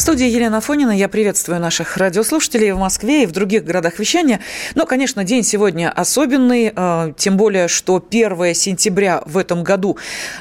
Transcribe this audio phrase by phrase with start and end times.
[0.00, 0.92] В студии Елена Фонина.
[0.92, 4.40] Я приветствую наших радиослушателей в Москве и в других городах вещания.
[4.74, 9.98] Но, конечно, день сегодня особенный, э, тем более, что 1 сентября в этом году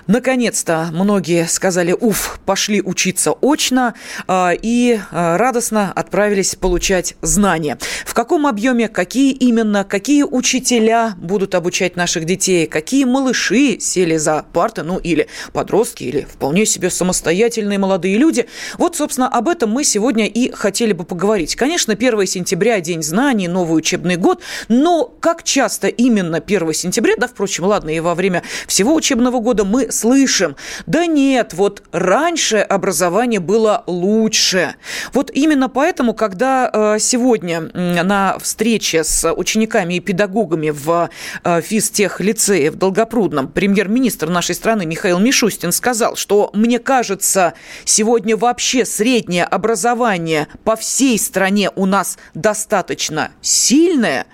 [0.07, 3.95] наконец-то многие сказали, уф, пошли учиться очно
[4.29, 7.77] э, и э, радостно отправились получать знания.
[8.05, 14.45] В каком объеме, какие именно, какие учителя будут обучать наших детей, какие малыши сели за
[14.53, 18.47] парты, ну или подростки, или вполне себе самостоятельные молодые люди.
[18.77, 21.55] Вот, собственно, об этом мы сегодня и хотели бы поговорить.
[21.55, 27.27] Конечно, 1 сентября– День знаний, новый учебный год, но как часто именно 1 сентября, да,
[27.27, 30.55] впрочем, ладно, и во время всего учебного года мы слышим,
[30.85, 34.75] да нет, вот раньше образование было лучше.
[35.13, 41.09] Вот именно поэтому, когда э, сегодня на встрече с учениками и педагогами в
[41.43, 47.53] э, физтех-лицее в Долгопрудном премьер-министр нашей страны Михаил Мишустин сказал, что, мне кажется,
[47.85, 54.25] сегодня вообще средняя уровня образования по всей стране у нас достаточно сильное,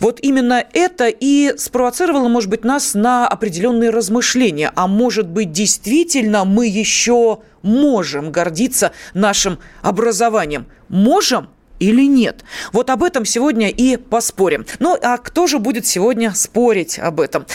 [0.00, 4.72] вот именно это и спровоцировало, может быть, нас на определенные размышления.
[4.74, 10.66] А может быть, действительно мы еще можем гордиться нашим образованием?
[10.88, 11.48] Можем?
[11.84, 12.44] Или нет?
[12.72, 14.66] Вот об этом сегодня и поспорим.
[14.78, 17.46] Ну, а кто же будет сегодня спорить об этом?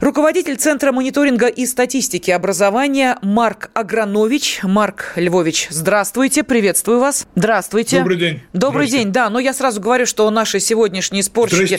[0.00, 4.60] Руководитель Центра мониторинга и статистики образования Марк Агранович.
[4.62, 7.26] Марк Львович, здравствуйте, приветствую вас.
[7.34, 7.98] Здравствуйте.
[7.98, 8.42] Добрый день.
[8.52, 9.30] Добрый день, да.
[9.30, 11.78] Но я сразу говорю, что наши сегодняшние спорщики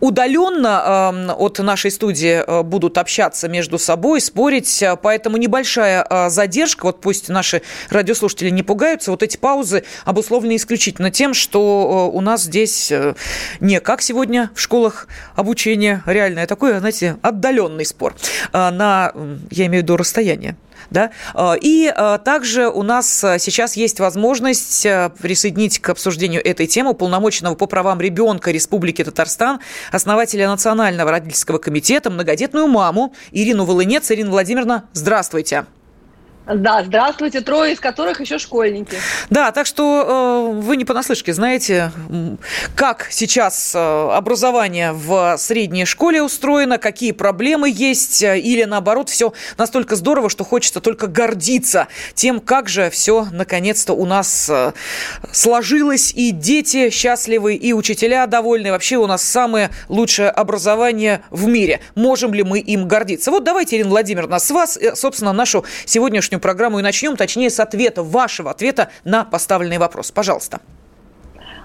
[0.00, 6.86] удаленно э, от нашей студии э, будут общаться между собой, спорить, поэтому небольшая э, задержка,
[6.86, 12.20] вот пусть наши радиослушатели не пугаются, вот эти паузы обусловлены исключительно тем, что э, у
[12.20, 13.14] нас здесь э,
[13.60, 18.14] не как сегодня в школах обучение реальное, а такой, знаете, отдаленный спор
[18.52, 19.12] э, на,
[19.50, 20.56] я имею в виду, расстояние.
[20.90, 21.10] Да?
[21.60, 21.92] И
[22.24, 24.82] также у нас сейчас есть возможность
[25.20, 29.60] присоединить к обсуждению этой темы полномоченного по правам ребенка Республики Татарстан,
[29.92, 34.10] основателя Национального родительского комитета, многодетную маму Ирину Волынец.
[34.10, 35.66] Ирина Владимировна, здравствуйте.
[36.54, 38.96] Да, здравствуйте, трое из которых еще школьники.
[39.28, 41.92] Да, так что э, вы не понаслышке знаете,
[42.74, 49.32] как сейчас э, образование в средней школе устроено, какие проблемы есть, э, или наоборот, все
[49.58, 54.72] настолько здорово, что хочется только гордиться тем, как же все наконец-то у нас э,
[55.30, 61.80] сложилось, и дети счастливы, и учителя довольны, вообще у нас самое лучшее образование в мире.
[61.94, 63.30] Можем ли мы им гордиться?
[63.30, 67.60] Вот давайте, Ирина Владимировна, с вас, собственно, нашу сегодняшнюю сегодняшнюю программу и начнем, точнее, с
[67.60, 70.10] ответа, вашего ответа на поставленный вопрос.
[70.10, 70.60] Пожалуйста.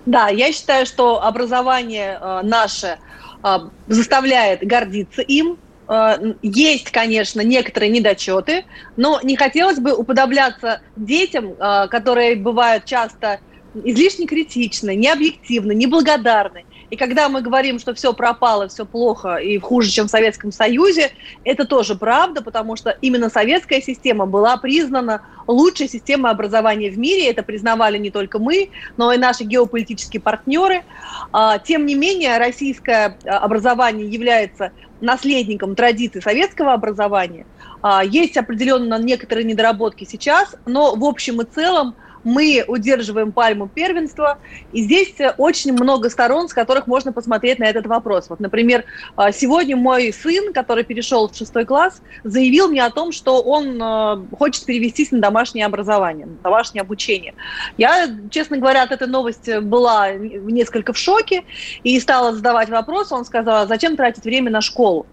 [0.06, 2.98] Да, я считаю, что образование э, наше
[3.44, 5.58] э, заставляет гордиться им.
[5.88, 8.66] Э, есть, конечно, некоторые недочеты,
[8.98, 13.40] но не хотелось бы уподобляться детям, э, которые бывают часто
[13.84, 16.66] излишне критичны, необъективны, неблагодарны.
[16.90, 21.12] И когда мы говорим, что все пропало, все плохо и хуже, чем в Советском Союзе,
[21.44, 27.30] это тоже правда, потому что именно советская система была признана лучшей системой образования в мире.
[27.30, 30.84] Это признавали не только мы, но и наши геополитические партнеры.
[31.32, 34.72] А, тем не менее, российское а, образование является
[35.02, 37.46] наследником традиций советского образования.
[37.82, 44.40] А, есть определенно некоторые недоработки сейчас, но в общем и целом мы удерживаем пальму первенства,
[44.74, 48.26] и здесь э, очень много сторон, с которых можно посмотреть на этот вопрос.
[48.30, 48.84] Вот, например,
[49.16, 53.82] э, сегодня мой сын, который перешел в шестой класс, заявил мне о том, что он
[53.82, 57.36] э, хочет перевестись на домашнее образование, на домашнее обучение.
[57.78, 61.44] Я, честно говоря, от этой новости была несколько в шоке
[61.84, 63.12] и стала задавать вопрос.
[63.12, 65.06] Он сказал, «А зачем тратить время на школу?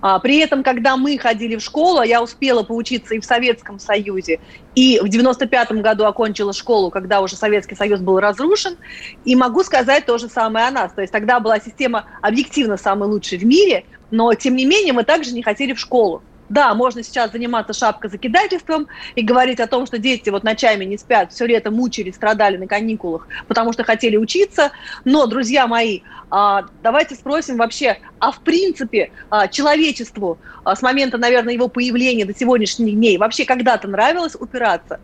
[0.00, 4.40] А, при этом, когда мы ходили в школу, я успела поучиться и в Советском Союзе,
[4.74, 8.76] и в 95 году окончила школу, когда уже Советский Союз был разрушен,
[9.24, 10.92] и могу сказать то же самое о нас.
[10.92, 15.04] То есть тогда была система объективно самой лучшей в мире, но тем не менее мы
[15.04, 16.22] также не хотели в школу.
[16.48, 21.32] Да, можно сейчас заниматься шапкозакидательством и говорить о том, что дети вот ночами не спят,
[21.32, 24.70] все лето мучились, страдали на каникулах, потому что хотели учиться.
[25.04, 26.00] Но, друзья мои,
[26.30, 32.24] а, давайте спросим вообще, а в принципе а, человечеству а, с момента, наверное, его появления
[32.24, 35.00] до сегодняшних дней вообще когда-то нравилось упираться?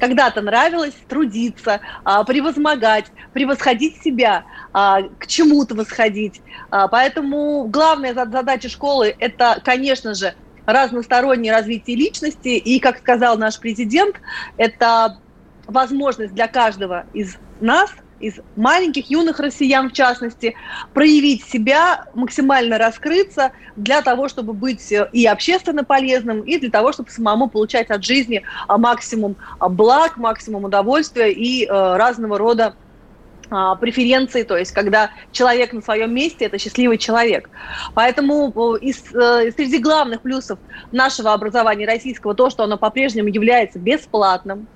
[0.00, 1.80] когда-то нравилось трудиться,
[2.26, 3.04] превозмогать,
[3.34, 6.40] превосходить себя, к чему-то восходить.
[6.70, 10.34] Поэтому главная задача школы– это, конечно же,
[10.66, 12.48] разностороннее развитие личности.
[12.48, 14.20] И, как сказал наш президент,
[14.56, 15.18] это
[15.66, 17.90] возможность для каждого из нас–
[18.20, 20.54] из маленьких, юных россиян в частности,
[20.94, 26.92] проявить себя, максимально раскрыться для того, чтобы быть э, и общественно полезным, и для того,
[26.92, 32.74] чтобы самому получать от жизни а, максимум а, благ, максимум удовольствия и э, разного рода
[33.48, 37.50] преференции, то есть когда человек на своем месте– это счастливый человек.
[37.94, 39.00] Поэтому э, из,
[39.54, 40.58] среди главных плюсов
[40.92, 44.68] нашего образования российского то, что оно по-прежнему является бесплатным,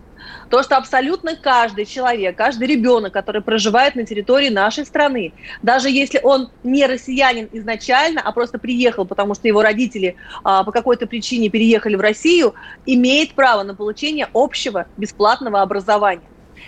[0.49, 5.33] то, что абсолютно каждый человек, каждый ребенок, который проживает на территории нашей страны,
[5.63, 10.73] даже если он не россиянин изначально, а просто приехал, потому что его родители а, по
[10.73, 12.55] какой-то причине переехали в Россию,
[12.87, 16.23] имеет право на получение общего бесплатного образования.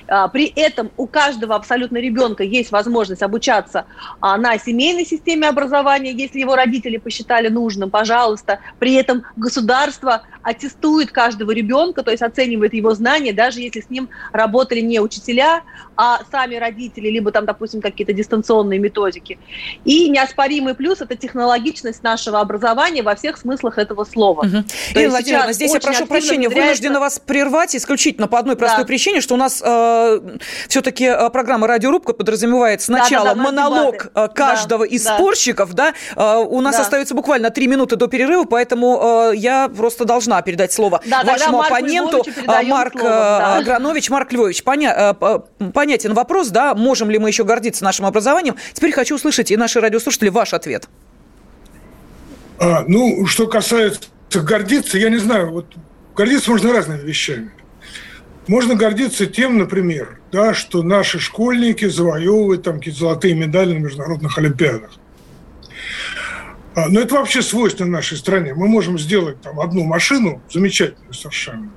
[0.09, 3.87] А, при этом у каждого абсолютно ребенка есть возможность обучаться
[4.21, 8.61] а, на семейной системе образования, если его родители посчитали нужным, пожалуйста.
[8.79, 14.09] При этом государство аттестует каждого ребенка, то есть оценивает его знания, даже если с ним
[14.33, 15.63] работали не учителя,
[15.97, 19.39] а сами родители, либо там, допустим, какие-то дистанционные методики.
[19.85, 24.41] И неоспоримый плюс– это технологичность нашего образования во всех смыслах этого слова.
[24.41, 24.65] Угу.
[24.95, 26.83] Ирина Владимировна, здесь я прошу прощения, внедряется...
[26.83, 28.87] вынуждена вас прервать исключительно по одной простой да.
[28.87, 30.39] причине, что у нас э,
[30.69, 34.11] все-таки э, программа «Радиорубка» подразумевает сначала да, да, да, монолог дебаты.
[34.15, 35.17] Э, каждого да, из да.
[35.17, 36.83] спорщиков, да, э, у нас да.
[36.83, 41.61] остается буквально три минуты до перерыва, поэтому э, я просто должна передать слово да, вашему
[41.61, 43.57] оппоненту а, Марк слово, да.
[43.57, 44.63] Агранович, Марк Львович.
[44.65, 45.15] Поня...
[45.75, 48.57] Понятен вопрос, да, можем ли мы еще гордиться нашим образованием.
[48.73, 50.89] Теперь хочу услышать и наши радиослушатели ваш ответ.
[52.59, 55.67] А, ну, что касается гордиться, я не знаю, вот
[56.15, 57.51] гордиться можно разными вещами.
[58.49, 64.37] Можно гордиться тем, например, да, что наши школьники завоевывают там какие-то золотые медали на международных
[64.37, 64.91] олимпиадах.
[66.75, 68.55] А, но это вообще свойственно нашей стране.
[68.55, 71.71] Мы можем сделать там одну машину, замечательную совершенно,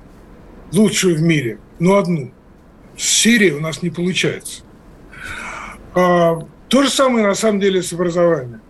[0.72, 2.32] лучшую в мире, но одну.
[2.96, 4.62] С Сирией у нас не получается.
[5.94, 8.62] А, то же самое на самом деле с образованием.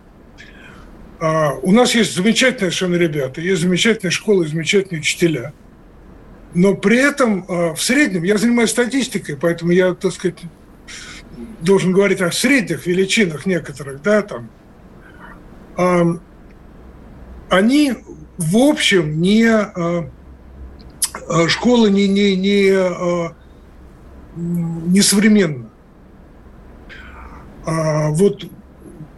[1.19, 5.53] А, у нас есть замечательные совершенно ребята, есть замечательные школы, замечательные учителя.
[6.53, 10.39] Но при этом а, в среднем, я занимаюсь статистикой, поэтому я, так сказать,
[11.61, 14.49] должен говорить о средних величинах некоторых, да, там,
[17.49, 17.93] они
[18.37, 20.09] в общем не а,
[21.27, 22.71] а, школа не, не, не,
[24.35, 25.69] не современна.
[27.65, 28.45] Вот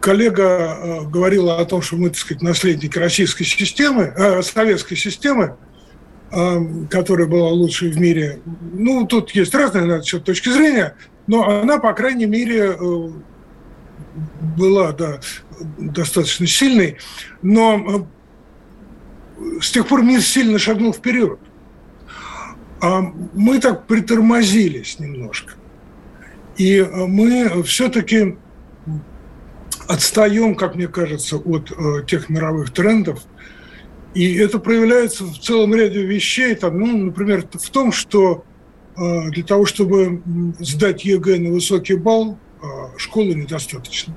[0.00, 4.12] коллега говорила о том, что мы, так сказать, наследники российской системы,
[4.42, 5.56] советской системы,
[6.30, 8.40] которая была лучшей в мире.
[8.72, 10.94] Ну, тут есть разные на счет точки зрения,
[11.26, 13.10] но она, по крайней мере, э,
[14.56, 15.20] была, да,
[15.78, 16.98] достаточно сильной,
[17.42, 18.06] но
[19.38, 21.38] э, с тех пор мир сильно шагнул вперед.
[22.80, 23.00] А
[23.34, 25.54] мы так притормозились немножко.
[26.56, 28.36] И э, мы все-таки
[29.86, 31.72] отстаем, как мне кажется, от
[32.06, 33.22] тех мировых трендов.
[34.14, 36.54] И это проявляется в целом ряде вещей.
[36.54, 38.44] Там, ну, например, в том, что
[38.96, 40.22] э, для того, чтобы
[40.58, 42.66] сдать ЕГЭ на высокий балл, э,
[42.96, 44.16] школы недостаточно.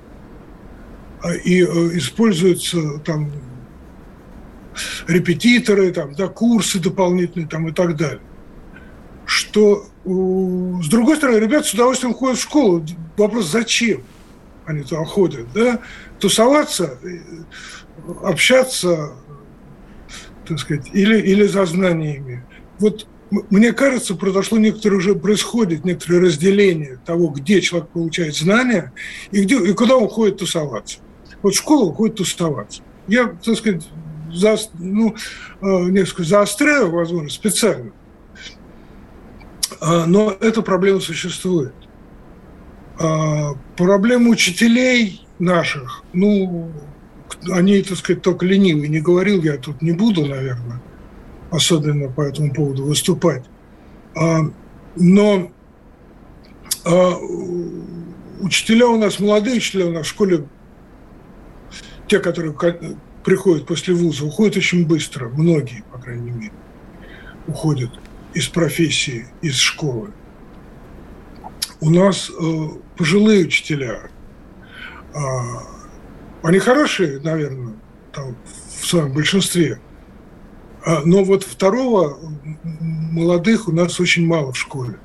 [1.21, 3.31] А, и э, используются там
[5.07, 8.21] репетиторы, там, да, курсы дополнительные там, и так далее.
[9.25, 12.83] Что, с другой стороны, ребята с удовольствием ходят в школу.
[13.15, 14.03] Вопрос, зачем
[14.65, 15.47] они туда ходят?
[15.53, 15.79] Да?
[16.19, 16.97] Тусоваться,
[18.23, 19.13] общаться,
[20.47, 22.43] так сказать, или, или за знаниями.
[22.79, 23.07] Вот
[23.49, 28.93] мне кажется, произошло некоторое уже происходит некоторое разделение того, где человек получает знания
[29.31, 30.99] и, где, и куда он ходит тусоваться.
[31.41, 32.83] Вот в школу уходит тусоваться.
[33.07, 33.87] Я, так сказать,
[34.31, 35.15] за, ну,
[35.61, 37.91] э, несколько заостряю, возможно, специально.
[39.79, 41.73] А, но эта проблема существует.
[42.99, 46.71] А, проблема учителей наших, ну,
[47.51, 48.89] они, так сказать, только ленивые.
[48.89, 50.81] Не говорил я тут не буду, наверное,
[51.51, 53.43] особенно по этому поводу выступать.
[54.15, 54.41] А,
[54.95, 55.51] но
[58.41, 60.45] учителя у нас, молодые учителя у нас в школе
[62.07, 62.53] те, которые
[63.23, 66.53] приходят после вуза, уходят очень быстро, многие, по крайней мере,
[67.47, 67.91] уходят
[68.33, 70.11] из профессии, из школы.
[71.79, 74.09] У нас э, пожилые учителя,
[75.13, 75.19] э,
[76.43, 77.73] они хорошие, наверное,
[78.11, 78.35] там,
[78.79, 79.79] в своем большинстве,
[80.85, 82.19] А, но вот второго
[82.63, 84.99] молодых у нас очень мало в школе.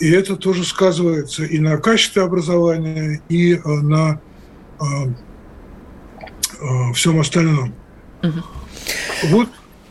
[0.00, 4.20] И это тоже сказывается и на качестве образования, и э, на
[4.80, 4.84] э,
[6.60, 7.74] э, всем остальном.
[8.22, 8.42] Угу.
[9.30, 9.48] Вот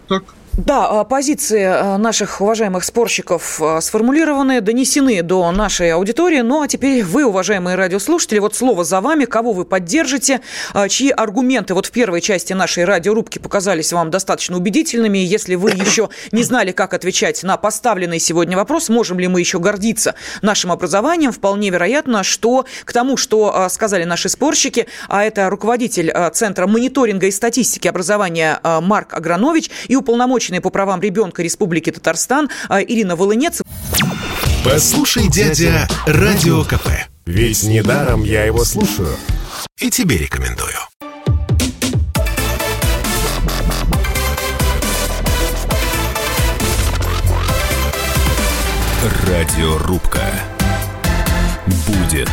[0.08, 0.24] так.
[0.58, 6.42] Да, а, позиции а, наших уважаемых спорщиков а, сформулированы, донесены до нашей аудитории.
[6.42, 10.42] Ну, а теперь вы, уважаемые радиослушатели, вот слово за вами, кого вы поддержите,
[10.90, 15.20] чьи аргументы вот в первой части нашей радиорубки показались вам достаточно убедительными.
[15.20, 19.60] Если вы еще не знали, как отвечать на поставленный сегодня вопрос, можем ли мы еще
[19.60, 26.12] гордиться нашим образованием, вполне вероятно, что к тому, что сказали наши спорщики, а это руководитель
[26.34, 32.50] Центра мониторинга и статистики образования Марк Агранович и уполномоченный уполномоченная по правам ребенка Республики Татарстан
[32.70, 33.62] а, Ирина Волынец.
[34.64, 36.88] Послушай, дядя, Радио КП.
[37.26, 39.16] Ведь недаром я его слушаю.
[39.80, 40.74] И тебе рекомендую.
[49.26, 50.24] Радиорубка.
[51.88, 52.30] Будет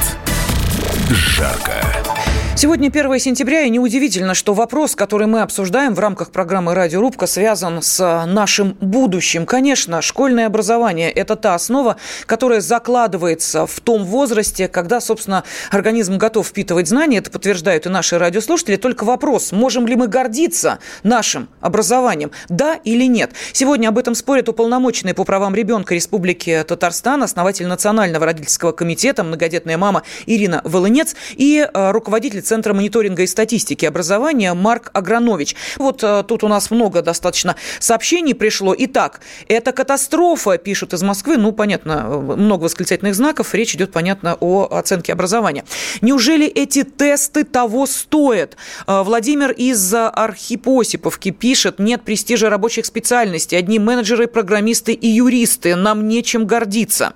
[1.10, 2.13] жарко.
[2.56, 7.82] Сегодня 1 сентября, и неудивительно, что вопрос, который мы обсуждаем в рамках программы «Радиорубка», связан
[7.82, 9.44] с нашим будущим.
[9.44, 11.96] Конечно, школьное образование– это та основа,
[12.26, 15.42] которая закладывается в том возрасте, когда, собственно,
[15.72, 17.18] организм готов впитывать знания.
[17.18, 18.76] Это подтверждают и наши радиослушатели.
[18.76, 23.32] Только вопрос, можем ли мы гордиться нашим образованием, да или нет?
[23.52, 29.76] Сегодня об этом спорят уполномоченные по правам ребенка Республики Татарстан, основатель Национального родительского комитета, многодетная
[29.76, 35.56] мама Ирина Волынец и э, руководитель Центра мониторинга и статистики образования Марк Агранович.
[35.76, 38.74] Вот э, тут у нас много достаточно сообщений пришло.
[38.76, 41.36] Итак, это катастрофа, пишут из Москвы.
[41.36, 43.54] Ну, понятно, э, много восклицательных знаков.
[43.54, 45.64] Речь идет, понятно, о оценке образования.
[46.00, 48.56] Неужели эти тесты того стоят?
[48.86, 53.58] Э, Владимир из Архипо-Осиповки пишет, нет престижа рабочих специальностей.
[53.58, 55.74] Одни менеджеры, программисты и юристы.
[55.76, 57.14] Нам нечем гордиться.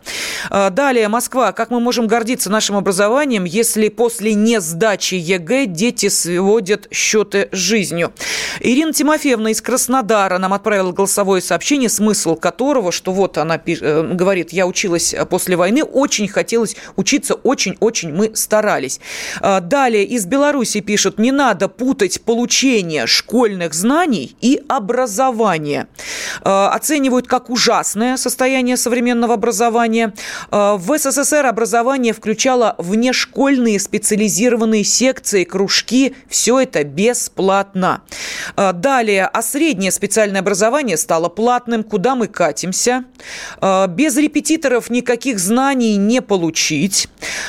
[0.51, 1.53] Далее, Москва.
[1.53, 8.13] Как мы можем гордиться нашим образованием, если после несдачи ЕГЭ дети сводят счеты с жизнью.
[8.61, 14.53] Ирина Тимофеевна из Краснодара нам отправила голосовое сообщение, смысл которого, что вот она э, говорит,
[14.53, 19.01] я училась после войны, очень хотелось учиться, очень-очень мы старались.
[19.41, 25.89] А, далее из Беларуси пишут, не надо путать получение школьных знаний и образование.
[26.43, 30.15] А, оценивают как ужасное состояние современного образования.
[30.51, 38.03] А, в СССР образование включало внешкольные специализированные секции секции, кружки, все это бесплатно.
[38.57, 41.83] А, далее, а среднее специальное образование стало платным.
[41.83, 43.05] Куда мы катимся?
[43.61, 47.09] А, без репетиторов никаких знаний не получить.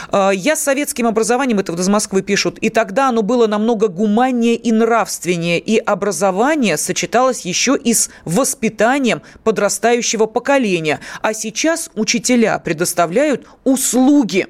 [0.10, 3.90] А, я с советским образованием, это вот из Москвы пишут, и тогда оно было намного
[3.90, 11.02] гуманнее и нравственнее, и образование сочеталось еще и с воспитанием подрастающего поколения.
[11.22, 14.48] А сейчас учителя предоставляют услуги.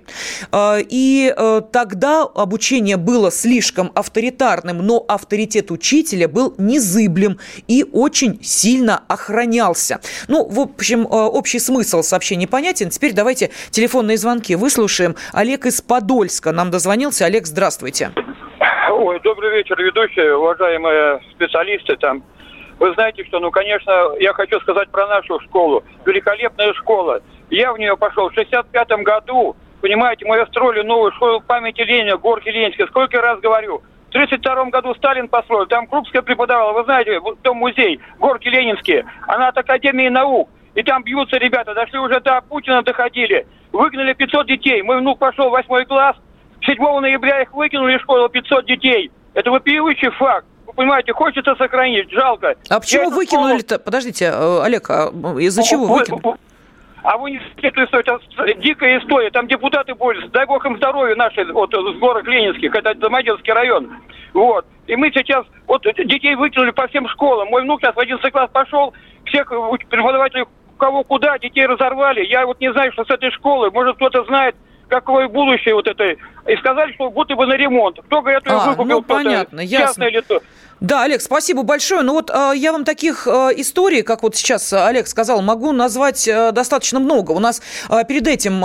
[0.55, 9.03] И э, тогда обучение было слишком авторитарным, но авторитет учителя был незыблем и очень сильно
[9.07, 9.99] охранялся.
[10.27, 12.89] Ну, в общем, э, общий смысл сообщения понятен.
[12.89, 15.15] Теперь давайте телефонные звонки выслушаем.
[15.33, 17.25] Олег из Подольска нам дозвонился.
[17.25, 18.11] Олег, здравствуйте.
[18.91, 22.23] Ой, добрый вечер, ведущие, уважаемые специалисты там.
[22.79, 25.83] Вы знаете, что, ну, конечно, я хочу сказать про нашу школу.
[26.05, 27.21] Великолепная школа.
[27.49, 29.55] Я в нее пошел в 65 году.
[29.81, 32.87] Понимаете, мы строили новую школу памяти Ленина, горки Ленинской.
[32.87, 33.81] Сколько раз говорю.
[34.07, 39.05] В 1932 году Сталин построил, там Крупская преподавала, вы знаете, в том музей, горки Ленинские,
[39.27, 40.49] она от Академии наук.
[40.73, 43.45] И там бьются ребята, дошли уже до Путина доходили.
[43.71, 44.81] Выгнали 500 детей.
[44.81, 46.15] Мой внук пошел в 8 класс,
[46.65, 49.11] 7 ноября их выкинули из школы 500 детей.
[49.35, 50.47] Это вопиющий факт.
[50.65, 52.55] Вы понимаете, хочется сохранить, жалко.
[52.69, 53.77] А почему выкинули-то?
[53.77, 55.09] Подождите, э, Олег, а
[55.39, 56.35] из-за чего выкинули?
[57.03, 57.39] А вы не
[57.87, 58.19] что это
[58.57, 59.31] дикая история.
[59.31, 60.29] Там депутаты борются.
[60.31, 62.73] Дай бог им здоровья наши, вот, с горок Ленинских.
[62.75, 63.89] Это Домодедовский район.
[64.33, 64.65] Вот.
[64.87, 67.47] И мы сейчас, вот, детей вытянули по всем школам.
[67.49, 68.93] Мой внук сейчас в 11 класс пошел,
[69.25, 69.49] всех
[69.89, 70.45] преподавателей
[70.77, 72.25] кого куда, детей разорвали.
[72.25, 73.69] Я вот не знаю, что с этой школы.
[73.69, 74.55] Может, кто-то знает,
[74.87, 76.15] какое будущее вот это.
[76.47, 77.99] И сказали, что будто бы на ремонт.
[78.05, 78.95] Кто, говорит, ее а, выкупил?
[78.95, 80.09] Ну, понятно, ясно.
[80.09, 80.39] Лицо.
[80.79, 82.03] Да, Олег, спасибо большое.
[82.03, 86.25] Ну вот э, я вам таких э, историй, как вот сейчас Олег сказал, могу назвать
[86.25, 87.31] э, достаточно много.
[87.31, 88.61] У нас э, перед этим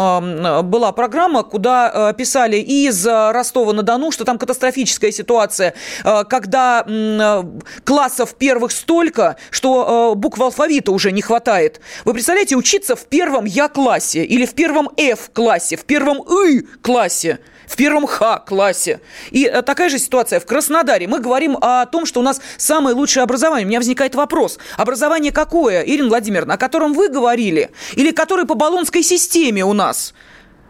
[0.69, 7.45] была программа, куда писали из Ростова-на-Дону, что там катастрофическая ситуация, когда
[7.85, 11.81] классов первых столько, что букв алфавита уже не хватает.
[12.05, 18.07] Вы представляете, учиться в первом Я-классе или в первом F-классе, в первом И-классе– в первом
[18.07, 19.01] Х-классе.
[19.31, 21.09] И э, такая же ситуация в Краснодаре.
[21.09, 23.67] Мы говорим о том, что у нас самое лучшее образование.
[23.67, 24.59] У меня возникает вопрос.
[24.77, 27.71] Образование какое, Ирина Владимировна, о котором вы говорили?
[27.95, 30.15] Или которое по баллонской системе у нас?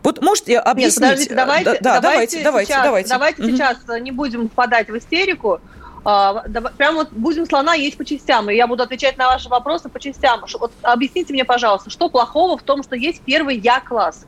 [0.03, 1.01] Вот можете объяснить?
[1.01, 3.09] Нет, подождите, давайте, да, давайте, давайте, сейчас, давайте.
[3.09, 3.51] Давайте угу.
[3.51, 5.61] сейчас не будем впадать в истерику.
[6.05, 6.45] А,
[6.77, 9.99] прям вот будем слона есть по частям, и я буду отвечать на ваши вопросы по
[9.99, 10.45] частям.
[10.61, 14.27] Вот объясните мне, пожалуйста, что плохого в том, что есть первый Я-класс?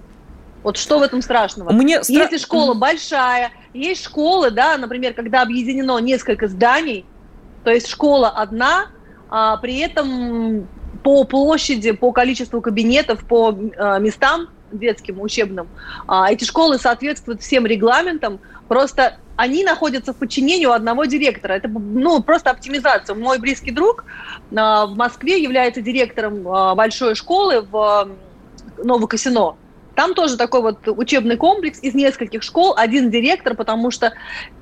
[0.66, 1.70] Вот что в этом страшного?
[1.70, 2.24] Мне стра...
[2.24, 7.04] Если школа большая, есть школы, да, например, когда объединено несколько зданий,
[7.62, 8.86] то есть школа одна,
[9.30, 10.66] а при этом
[11.04, 15.68] по площади, по количеству кабинетов, по э, местам детским, учебным,
[16.08, 21.52] а, эти школы соответствуют всем регламентам, просто они находятся в подчинении у одного директора.
[21.52, 23.14] Это ну, просто оптимизация.
[23.14, 24.04] Мой близкий друг
[24.56, 28.08] а, в Москве является директором а, большой школы в
[28.82, 29.54] Новокосино.
[29.96, 34.12] Там тоже такой вот учебный комплекс из нескольких школ, один директор, потому что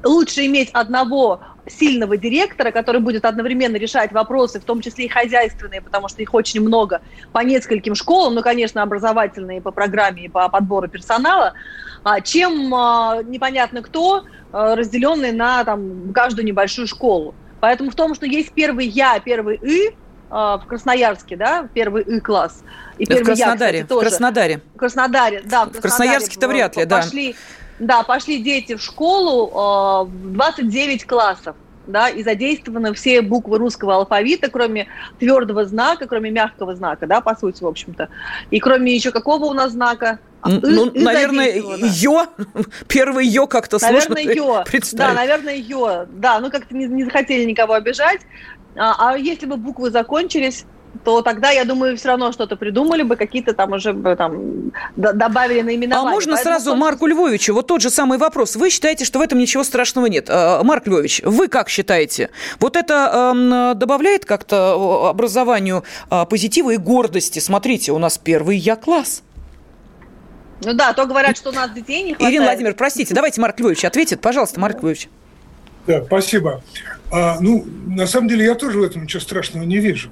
[0.04, 5.82] лучше иметь одного сильного директора, который будет одновременно решать вопросы, в том числе и хозяйственные,
[5.82, 7.00] потому что их очень много,
[7.32, 11.52] по нескольким школам, ну, конечно, образовательные по программе и по подбору персонала,
[12.04, 14.22] а, чем а, непонятно кто,
[14.52, 17.34] а, разделенный на там, каждую небольшую школу.
[17.58, 19.96] Поэтому в том, что есть первый Я, первый И,
[20.34, 22.64] в Красноярске, да, первый И-класс.
[22.98, 24.06] И первый в Краснодаре, я, кстати, тоже.
[24.06, 24.60] в Краснодаре.
[24.74, 25.64] В Краснодаре, да.
[25.66, 26.96] В, в Красноярске-то вряд ли, да.
[26.96, 27.36] Пошли,
[27.78, 31.54] да, пошли дети в школу, 29 классов
[31.86, 34.88] да, и задействованы все буквы русского алфавита, кроме
[35.18, 38.08] твердого знака, кроме мягкого знака, да, по сути, в общем-то.
[38.50, 40.18] И кроме еще какого у нас знака?
[40.44, 42.26] Ну, и, наверное, ё,
[42.88, 45.14] первый ё как-то сложно ё, представить.
[45.14, 48.20] Да, наверное, ё, да, ну как-то не, не захотели никого обижать.
[48.76, 50.64] А, а если бы буквы закончились,
[51.02, 55.60] то тогда, я думаю, все равно что-то придумали бы, какие-то там уже бы там добавили
[55.60, 56.08] наименования.
[56.08, 56.76] А можно Поэтому сразу.
[56.76, 58.56] Марку Львовичу, вот тот же самый вопрос.
[58.56, 60.26] Вы считаете, что в этом ничего страшного нет?
[60.28, 62.30] А, Марк Львович, вы как считаете?
[62.60, 67.38] Вот это э, добавляет как-то образованию э, позитива и гордости?
[67.38, 69.22] Смотрите, у нас первый Я-класс.
[70.64, 72.32] Ну да, то говорят, что у нас детей не хватает.
[72.32, 74.20] Ирина Владимировна, простите, давайте Марк Львович ответит.
[74.20, 75.08] Пожалуйста, Марк Львович.
[75.86, 76.62] Да, спасибо.
[77.10, 80.10] А, ну, на самом деле, я тоже в этом ничего страшного не вижу.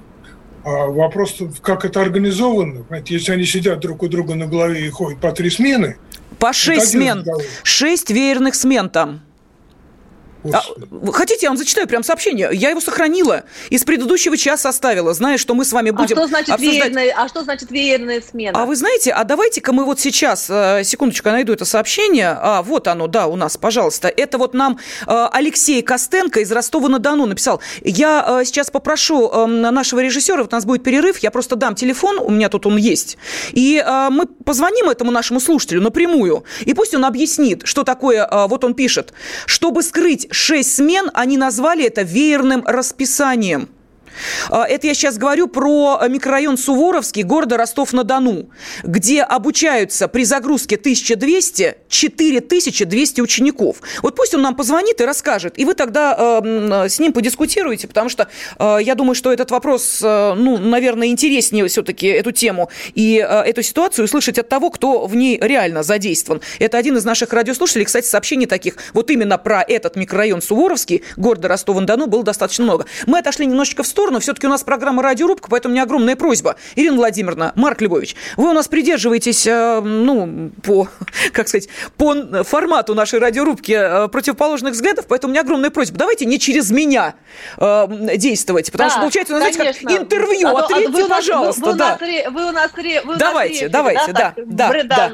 [0.63, 2.83] А вопрос, как это организовано.
[2.83, 5.97] Понимаете, если они сидят друг у друга на голове и ходят по три смены.
[6.39, 7.25] По шесть смен.
[7.63, 9.21] Шесть веерных смен там.
[10.51, 10.61] А,
[11.11, 12.49] хотите, я вам зачитаю прям сообщение?
[12.51, 13.43] Я его сохранила.
[13.69, 16.75] Из предыдущего часа оставила, зная, что мы с вами будем а что значит обсуждать...
[16.75, 18.61] Веерная, а что значит веерная смена?
[18.61, 22.37] А вы знаете, а давайте-ка мы вот сейчас, э, секундочку, я найду это сообщение.
[22.39, 24.09] А, вот оно, да, у нас, пожалуйста.
[24.09, 27.61] Это вот нам э, Алексей Костенко из Ростова-на-Дону написал.
[27.81, 31.75] Я э, сейчас попрошу эм, нашего режиссера, вот у нас будет перерыв, я просто дам
[31.75, 33.17] телефон, у меня тут он есть,
[33.51, 38.73] и мы позвоним этому нашему слушателю напрямую, и пусть он объяснит, что такое, вот он
[38.73, 39.13] пишет,
[39.45, 43.69] чтобы скрыть шесть смен, они назвали это веерным расписанием.
[44.49, 48.49] А, это я сейчас говорю про микрорайон Суворовский города Ростов-на-Дону,
[48.83, 53.77] где обучаются при загрузке 1200 4200 учеников.
[54.01, 58.09] Вот пусть он нам позвонит и расскажет, и вы тогда э, с ним подискутируете, потому
[58.09, 58.27] что
[58.59, 63.41] э, я думаю, что этот вопрос, э, ну, наверное, интереснее все-таки эту тему и э,
[63.41, 66.41] эту ситуацию услышать от того, кто в ней реально задействован.
[66.59, 71.47] Это один из наших радиослушателей, кстати, сообщений таких вот именно про этот микрорайон Суворовский города
[71.47, 72.85] Ростова-на-Дону было достаточно много.
[73.05, 74.19] Мы отошли немножечко в сторону, сторону.
[74.19, 76.57] Все-таки у нас программа «Радиорубка», поэтому у меня огромная просьба.
[76.75, 80.89] Ирина Владимировна, Марк Львович, вы у нас придерживаетесь, э, ну, по,
[81.31, 85.97] как сказать, по формату нашей радиорубки э, противоположных взглядов, поэтому у меня огромная просьба.
[85.97, 87.15] Давайте не через меня
[87.57, 90.47] э, действовать, потому да, что получается, у нас, знаете, как интервью.
[90.49, 91.61] А, Ответьте, вы пожалуйста.
[91.61, 91.85] Вы, вы, да.
[91.85, 92.71] у нас, вы у нас,
[93.05, 95.11] вы давайте, давайте, да, да, да, да.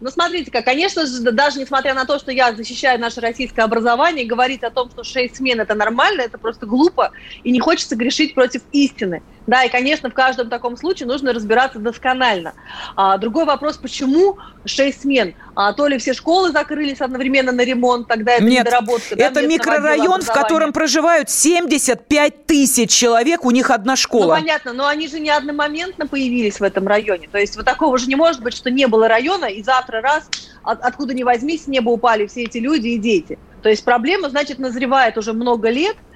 [0.00, 4.62] Ну, смотрите-ка, конечно же, даже несмотря на то, что я защищаю наше российское образование, говорить
[4.62, 7.10] о том, что 6 смен– это нормально, это просто глупо,
[7.42, 9.22] и не хочется грешить против истины.
[9.48, 12.52] Да, и, конечно, в каждом таком случае нужно разбираться досконально.
[12.96, 15.34] А, другой вопрос, почему 6 смен?
[15.54, 19.14] А, то ли все школы закрылись одновременно на ремонт, тогда это Нет, недоработка.
[19.16, 24.34] это да, микрорайон, в котором проживают 75 тысяч человек, у них одна школа.
[24.34, 27.26] Ну, понятно, но они же не одномоментно появились в этом районе.
[27.32, 30.28] То есть вот такого же не может быть, что не было района, и завтра раз,
[30.62, 33.38] от, откуда ни возьмись, с неба упали все эти люди и дети.
[33.62, 35.96] То есть проблема, значит, назревает уже много лет–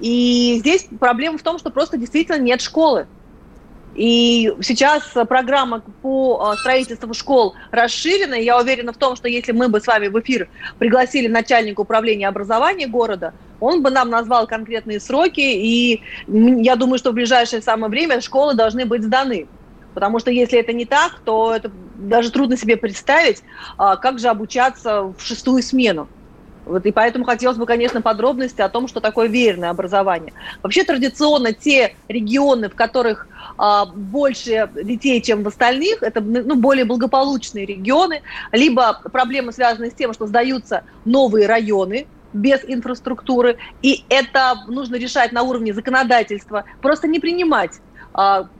[0.00, 3.06] и здесь проблема в том, что просто действительно нет школы.
[3.94, 8.34] И сейчас программа по а, строительству школ расширена.
[8.34, 12.26] Я уверена в том, что если мы бы с вами в эфир пригласили начальника управления
[12.26, 17.90] образования города, он бы нам назвал конкретные сроки, и я думаю, что в ближайшее самое
[17.90, 19.46] время школы должны быть сданы.
[19.94, 23.42] Потому что если это не так, то это даже трудно себе представить,
[23.76, 26.08] а, как же обучаться в шестую смену.
[26.64, 30.32] Вот, и поэтому хотелось бы, конечно, подробности о том, что такое веерное образование.
[30.62, 33.26] Вообще традиционно те регионы, в которых
[33.58, 39.94] а, больше детей, чем в остальных, это ну, более благополучные регионы, либо проблемы связаны с
[39.94, 47.06] тем, что сдаются новые районы, без инфраструктуры, и это нужно решать на уровне законодательства, просто
[47.06, 47.72] не принимать,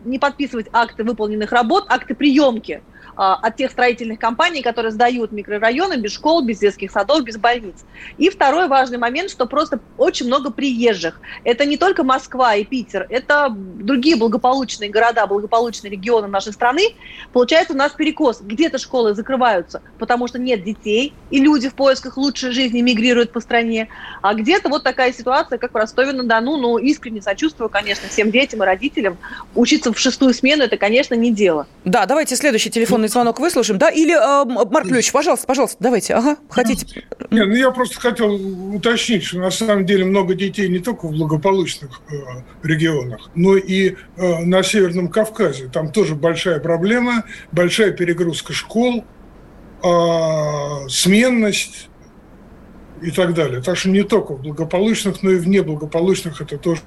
[0.05, 2.75] не подписывать акты выполненных работ, акты приемки.
[2.75, 7.77] а, от тех строительных компаний, которые сдают микрорайоны без школ, без детских садов, без больниц.
[8.19, 11.21] И второй важный момент, что просто очень много приезжих.
[11.45, 16.95] Это не только Москва и Питер, это другие благополучные города, благополучные регионы нашей страны.
[17.33, 18.41] Получается у нас перекос.
[18.41, 23.41] Где-то школы закрываются, потому что нет детей, и люди в поисках лучшей жизни мигрируют по
[23.41, 23.89] стране.
[24.23, 26.57] А где-то вот такая ситуация, как в Ростове-на-Дону.
[26.57, 29.19] Ну, искренне сочувствую, конечно, всем детям и родителям.
[29.55, 31.67] Учиться в шестую смену– это, конечно, не дело.
[31.85, 33.89] Да, давайте следующий телефон телефонный звонок выслушаем, да?
[33.91, 36.15] Или, э, Марк Львович, пожалуйста, пожалуйста, давайте.
[36.15, 37.05] Ага, хотите?
[37.31, 38.35] Не, ну я просто хотел
[38.75, 42.15] уточнить, что на самом деле много детей не только в благополучных э,
[42.63, 45.69] регионах, но и э, на Северном Кавказе.
[45.69, 49.05] Там тоже большая проблема, большая перегрузка школ,
[49.83, 51.89] э, сменность
[53.03, 53.63] и так далее.
[53.63, 56.83] Так что не только в благополучных, но и в неблагополучных это тоже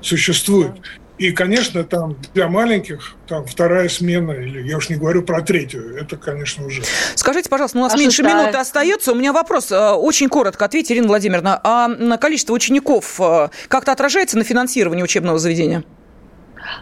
[0.00, 0.72] существует.
[1.18, 5.96] И, конечно, там для маленьких там вторая смена, или я уж не говорю про третью,
[5.96, 6.82] это, конечно, уже.
[7.14, 8.42] Скажите, пожалуйста, ну, у нас а меньше шестая?
[8.42, 9.12] минуты остается.
[9.12, 11.60] У меня вопрос, э, очень коротко ответьте, Ирина Владимировна.
[11.64, 15.84] А количество учеников э, как-то отражается на финансировании учебного заведения?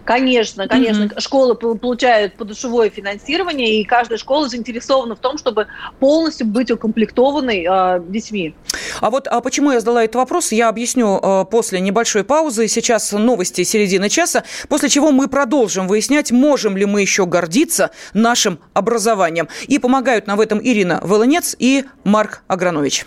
[0.05, 1.05] Конечно, конечно.
[1.05, 1.21] Mm-hmm.
[1.21, 5.67] Школы получают подушевое финансирование, и каждая школа заинтересована в том, чтобы
[5.99, 8.55] полностью быть укомплектованной э, детьми.
[9.01, 12.69] А вот а почему я задала этот вопрос, я объясню э, после небольшой паузы.
[12.69, 18.59] Сейчас новости середины часа, после чего мы продолжим выяснять, можем ли мы еще гордиться нашим
[18.73, 19.49] образованием.
[19.67, 23.07] И помогают нам в этом Ирина Волынец и Марк Агранович.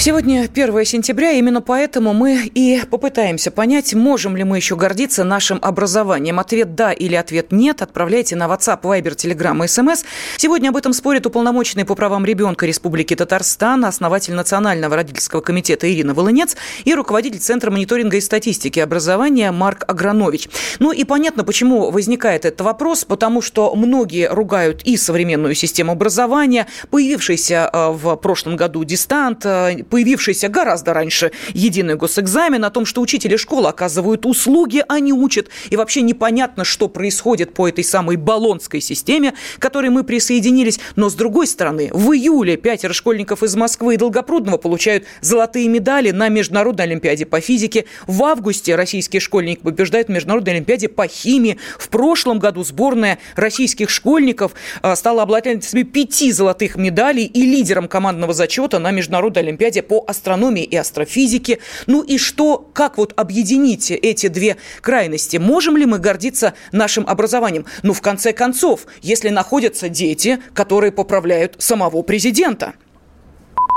[0.00, 5.58] Сегодня 1 сентября, именно поэтому мы и попытаемся понять, можем ли мы еще гордиться нашим
[5.60, 6.38] образованием.
[6.38, 10.04] Ответ «да» или ответ «нет» отправляйте на WhatsApp, Viber, Telegram и SMS.
[10.36, 16.14] Сегодня об этом спорит уполномоченный по правам ребенка Республики Татарстан, основатель Национального родительского комитета Ирина
[16.14, 20.48] Волынец и руководитель Центра мониторинга и статистики образования Марк Агранович.
[20.78, 26.68] Ну и понятно, почему возникает этот вопрос, потому что многие ругают и современную систему образования,
[26.88, 33.00] появившийся э, в прошлом году дистант, э, появившийся гораздо раньше единый госэкзамен, о том, что
[33.00, 35.48] учители школы оказывают услуги, а не учат.
[35.70, 40.80] И вообще непонятно, что происходит по этой самой баллонской системе, к которой мы присоединились.
[40.96, 46.10] Но с другой стороны, в июле пятеро школьников из Москвы и Долгопрудного получают золотые медали
[46.10, 47.86] на Международной Олимпиаде по физике.
[48.06, 51.58] В августе российские школьники побеждают в Международной Олимпиаде по химии.
[51.78, 58.32] В прошлом году сборная российских школьников а, стала обладательницей пяти золотых медалей и лидером командного
[58.32, 61.58] зачета на Международной Олимпиаде мероприятия по астрономии и астрофизике.
[61.86, 65.38] Ну и что, как вот объединить эти две крайности?
[65.38, 67.64] Можем ли мы гордиться нашим образованием?
[67.82, 72.72] Ну, в конце концов, если находятся дети, которые поправляют самого президента.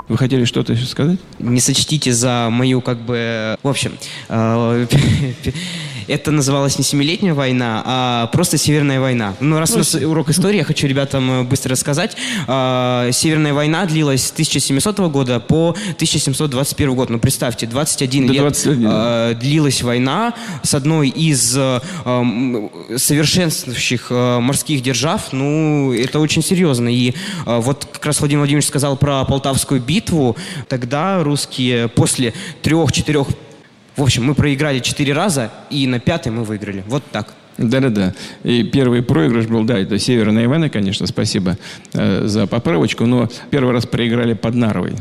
[0.09, 1.19] Вы хотели что-то еще сказать?
[1.39, 3.57] Не сочтите за мою, как бы...
[3.63, 3.93] В общем,
[4.29, 4.85] э,
[6.07, 9.35] это называлось не Семилетняя война, а просто Северная война.
[9.39, 12.15] Ну, раз у нас урок истории, я хочу ребятам э, быстро рассказать.
[12.47, 17.09] А, Северная война длилась с 1700 года по 1721 год.
[17.09, 18.87] Ну, представьте, 21 До лет 21.
[18.89, 20.33] А, длилась война
[20.63, 21.81] с одной из а,
[22.95, 25.31] совершенствующих морских держав.
[25.31, 26.89] Ну, это очень серьезно.
[26.93, 27.13] И
[27.45, 30.35] вот как раз Владимир Владимирович сказал про Полтавскую битву.
[30.67, 33.27] Тогда русские после трех-четырех
[33.95, 36.83] в общем, мы проиграли четыре раза, и на пятый мы выиграли.
[36.87, 37.33] Вот так.
[37.57, 38.13] Да-да-да.
[38.43, 41.57] И первый проигрыш был, да, это Северная Ивана, конечно, спасибо
[41.93, 44.95] э, за поправочку, но первый раз проиграли под Нарвой.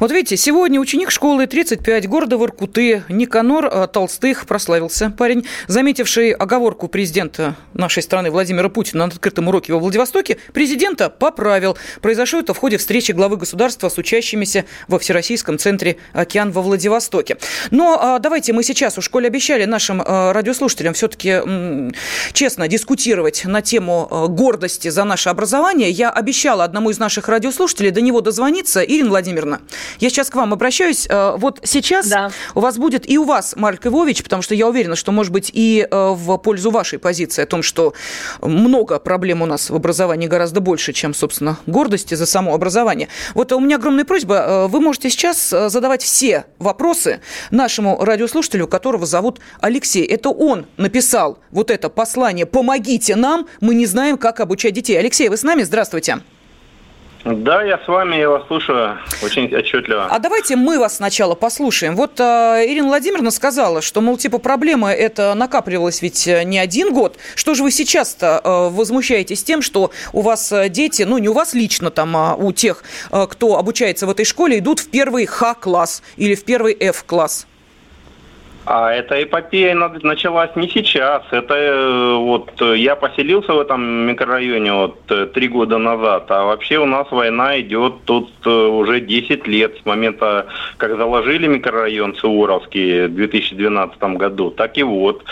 [0.00, 5.10] Вот видите, сегодня ученик школы 35 города Воркуты Никанор э, Толстых прославился.
[5.10, 11.76] Парень, заметивший оговорку президента нашей страны Владимира Путина на открытом уроке во Владивостоке, президента поправил.
[12.00, 17.36] Произошло это в ходе встречи главы государства с учащимися во Всероссийском центре «Океан» во Владивостоке.
[17.70, 21.92] Но а, давайте мы сейчас, у школе обещали нашим а, радиослушателям все-таки
[22.32, 25.90] честно дискутировать на тему а, гордости за наше образование.
[25.90, 28.80] Я обещала одному из наших радиослушателей до него дозвониться.
[28.80, 29.60] Ирина Владимировна,
[29.98, 31.06] я сейчас к вам обращаюсь.
[31.08, 32.30] Э, вот сейчас да.
[32.54, 35.50] у вас будет и у вас, Марк Ивович, потому что я уверена, что, может быть,
[35.52, 37.94] и э, в пользу вашей позиции о том, что
[38.40, 43.08] много проблем у нас в образовании гораздо больше, чем, собственно, гордости за само образование.
[43.34, 44.34] Вот у меня огромная просьба.
[44.34, 50.04] Э, вы можете сейчас задавать все вопросы нашему радиослушателю, которого зовут Алексей.
[50.04, 54.98] Это он написал вот это послание «Помогите нам, мы не знаем, как обучать детей».
[54.98, 55.62] Алексей, вы с нами?
[55.62, 56.20] Здравствуйте.
[57.24, 60.06] Да, я с вами, я вас слушаю очень отчетливо.
[60.06, 61.94] А давайте мы вас сначала послушаем.
[61.94, 66.94] Вот э, Ирина Владимировна сказала, что, мол, типа, проблема это накапливалась ведь э, не один
[66.94, 67.18] год.
[67.34, 71.34] Что же вы сейчас-то э, возмущаетесь тем, что у вас э, дети, ну, не у
[71.34, 75.26] вас лично там, а у тех, э, кто обучается в этой школе, идут в первый
[75.26, 77.46] Х-класс или в первый F-класс?
[78.66, 81.22] А эта эпопея началась не сейчас.
[81.30, 86.44] Это э, вот э, я поселился в этом микрорайоне вот э, три года назад, а
[86.44, 90.46] вообще у нас война идет тут уже 10 лет с момента,
[90.76, 94.50] как заложили микрорайон Суворовский в 2012 году.
[94.50, 95.24] Так и вот,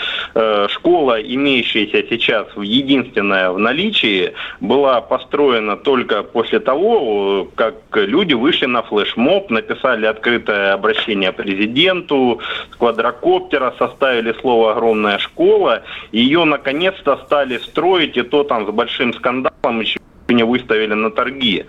[0.69, 8.81] школа, имеющаяся сейчас единственная в наличии, была построена только после того, как люди вышли на
[8.81, 12.75] флешмоб, написали открытое обращение президенту с
[13.19, 15.83] квадрокоптера, коптера, составили слово «огромная школа».
[16.11, 21.65] Ее наконец-то стали строить, и то там с большим скандалом еще не выставили на торги,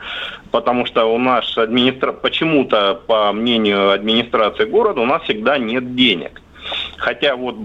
[0.51, 2.13] потому что у нас администра...
[2.13, 6.43] почему-то, по мнению администрации города, у нас всегда нет денег.
[6.97, 7.57] Хотя вот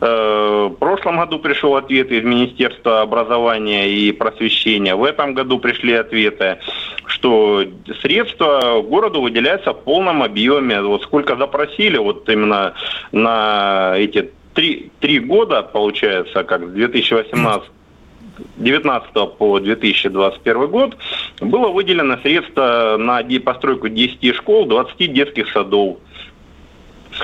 [0.00, 5.94] э, в прошлом году пришел ответ из Министерства образования и просвещения, в этом году пришли
[5.94, 6.58] ответы,
[7.06, 7.64] что
[8.02, 10.80] средства городу выделяются в полном объеме.
[10.80, 12.74] Вот сколько запросили, вот именно
[13.12, 17.70] на эти три, три года, получается, как с 2018
[18.56, 20.96] 19 по 2021 год
[21.40, 25.98] было выделено средства на постройку 10 школ, 20 детских садов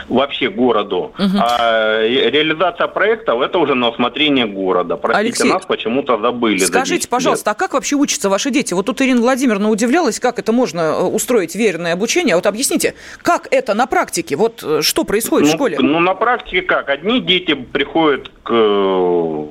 [0.08, 1.12] вообще городу.
[1.18, 1.38] Угу.
[1.38, 4.96] А реализация проектов это уже на усмотрение города.
[4.96, 6.58] Простите, Алексей, нас почему-то забыли.
[6.58, 7.56] Скажите, пожалуйста, лет.
[7.56, 8.74] а как вообще учатся ваши дети?
[8.74, 12.34] Вот тут Ирина Владимировна удивлялась, как это можно э, устроить верное обучение.
[12.34, 14.36] Вот объясните, как это на практике?
[14.36, 15.76] Вот э, что происходит ну, в школе?
[15.80, 16.88] Ну, на практике как?
[16.88, 19.46] Одни дети приходят к э,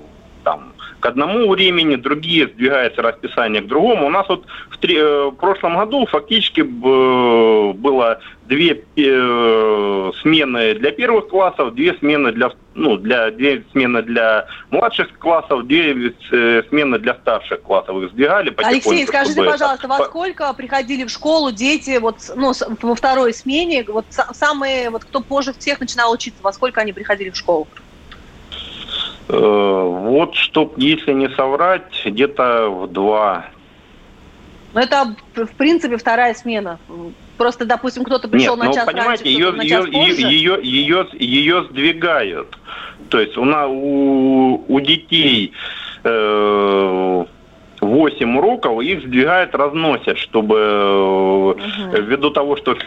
[0.99, 4.07] к одному времени, другие сдвигаются расписание к другому.
[4.07, 10.91] У нас вот в, три, э, в прошлом году фактически было две э, смены для
[10.91, 16.99] первых классов, две смены для ну для две смены для младших классов, две э, смены
[16.99, 18.01] для старших классов.
[18.03, 23.33] Их сдвигали Алексей, скажите, пожалуйста, во сколько приходили в школу дети вот ну во второй
[23.33, 27.67] смене, вот самые вот кто позже всех начинал учиться, во сколько они приходили в школу?
[29.29, 33.45] Э, вот, чтоб, если не соврать, где-то в два.
[34.73, 36.79] Ну, это, в принципе, вторая смена.
[37.37, 40.27] Просто, допустим, кто-то пришел Нет, на ну, час понимаете, раньше, ее, на час ее, позже.
[40.27, 42.57] Ее, ее, ее сдвигают.
[43.09, 45.53] То есть у, на, у, у детей
[46.03, 47.25] э,
[47.89, 52.01] 8 уроков, их сдвигают, разносят, чтобы угу.
[52.01, 52.77] ввиду того, что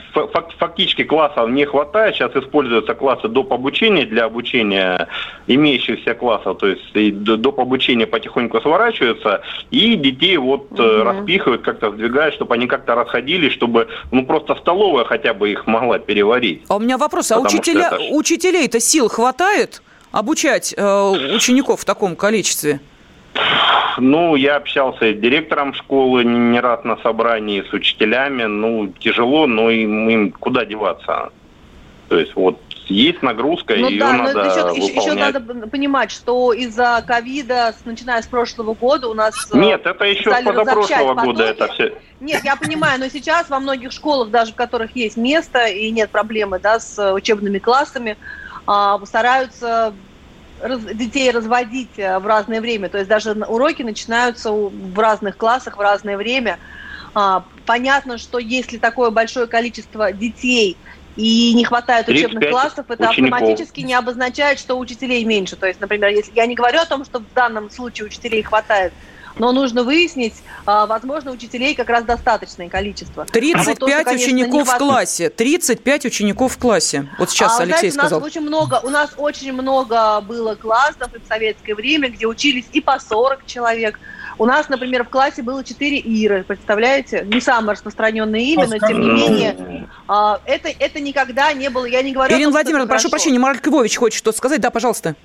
[0.59, 3.53] фактически классов не хватает, сейчас используются классы доп.
[3.53, 5.09] обучения для обучения
[5.47, 7.61] имеющихся классов, то есть доп.
[7.61, 10.83] обучения потихоньку сворачиваются, и детей вот угу.
[10.83, 15.99] распихивают, как-то сдвигают, чтобы они как-то расходились, чтобы ну просто столовая хотя бы их могла
[15.99, 16.63] переварить.
[16.69, 18.15] А у меня вопрос, а учителя, это...
[18.15, 22.81] учителей-то сил хватает обучать э, учеников в таком количестве?
[23.99, 28.45] Ну, я общался с директором школы не раз на собрании, с учителями.
[28.45, 31.31] Ну, тяжело, но им, им куда деваться?
[32.09, 34.97] То есть вот есть нагрузка, ну, ее да, надо но еще, выполнять.
[34.97, 40.05] еще надо понимать, что из-за ковида, начиная с прошлого года, у нас э, Нет, это
[40.05, 41.95] еще с позапрошлого года это все.
[42.21, 46.11] Нет, я понимаю, но сейчас во многих школах, даже в которых есть место и нет
[46.11, 48.17] проблемы да, с учебными классами,
[48.67, 49.95] а, стараются
[50.63, 52.89] раз, детей разводить э, в разное время.
[52.89, 56.59] То есть даже уроки начинаются в разных классах в разное время.
[57.15, 60.77] А, понятно, что если такое большое количество детей
[61.17, 63.39] и не хватает учебных классов, это учеников.
[63.39, 65.57] автоматически не обозначает, что учителей меньше.
[65.57, 68.93] То есть, например, если я не говорю о том, что в данном случае учителей хватает,
[69.39, 70.35] но нужно выяснить,
[70.67, 73.25] а, возможно, учителей как раз достаточное количество.
[73.27, 75.31] 35 а вот то, что, конечно, учеников в классе.
[75.31, 77.09] 35 учеников в классе.
[77.19, 78.19] Вот сейчас а, Алексей знаете, сказал.
[78.19, 82.67] У нас очень много, у нас очень много было классов в советское время, где учились
[82.73, 83.99] и по 40 человек.
[84.39, 87.25] У нас, например, в классе было 4 Иры, представляете?
[87.27, 92.03] Не самое распространенное имя, но тем не менее, а, это, это никогда не было, я
[92.03, 92.35] не говорю...
[92.35, 95.17] Ирина Владимировна, прошу прощения, Марк Львович хочет что-то сказать, да, пожалуйста.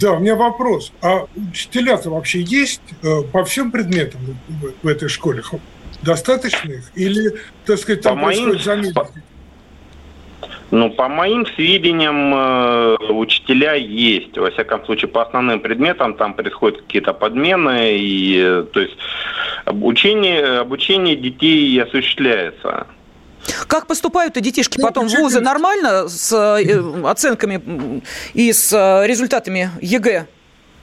[0.00, 0.92] Да, у меня вопрос.
[1.02, 4.20] А учителя-то вообще есть э, по всем предметам
[4.82, 5.42] в, этой школе?
[6.02, 6.90] Достаточно их?
[6.94, 8.82] Или, так сказать, там по происходит моим...
[8.84, 9.10] замена?
[10.70, 14.36] Ну, по моим сведениям, э, учителя есть.
[14.36, 18.96] Во всяком случае, по основным предметам там происходят какие-то подмены, и, э, то есть
[19.64, 22.88] обучение, обучение детей осуществляется.
[23.66, 25.40] Как поступают-то детишки ну, потом в вузы?
[25.40, 28.02] Нормально с э, оценками
[28.32, 28.72] и с
[29.06, 30.26] результатами ЕГЭ?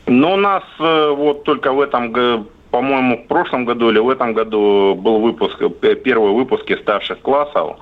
[0.07, 2.11] Ну, у нас вот только в этом
[2.71, 5.61] по-моему, в прошлом году или в этом году был выпуск,
[6.03, 7.77] первый выпуск из старших классов.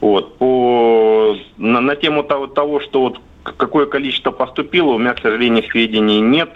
[0.00, 5.20] Вот, по, на, на тему того, того, что вот какое количество поступило, у меня, к
[5.20, 6.50] сожалению, сведений нет,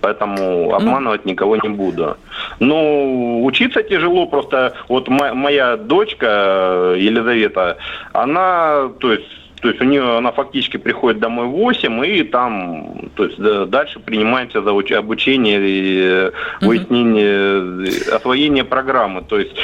[0.00, 2.16] поэтому обманывать никого не буду.
[2.58, 7.78] Но учиться тяжело, просто вот моя дочка Елизавета,
[8.12, 9.26] она, то есть
[9.60, 13.38] то есть у нее она фактически приходит домой в 8 и там то есть,
[13.70, 16.30] дальше принимаемся за обучение и
[16.62, 19.22] выяснение, освоение программы.
[19.22, 19.54] То есть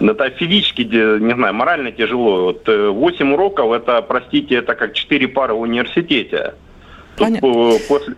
[0.00, 2.44] это физически, не знаю, морально тяжело.
[2.44, 6.54] Вот 8 э, уроков, это, простите, это как 4 пары в университете.
[7.16, 7.78] Тут Понятно.
[7.88, 8.14] после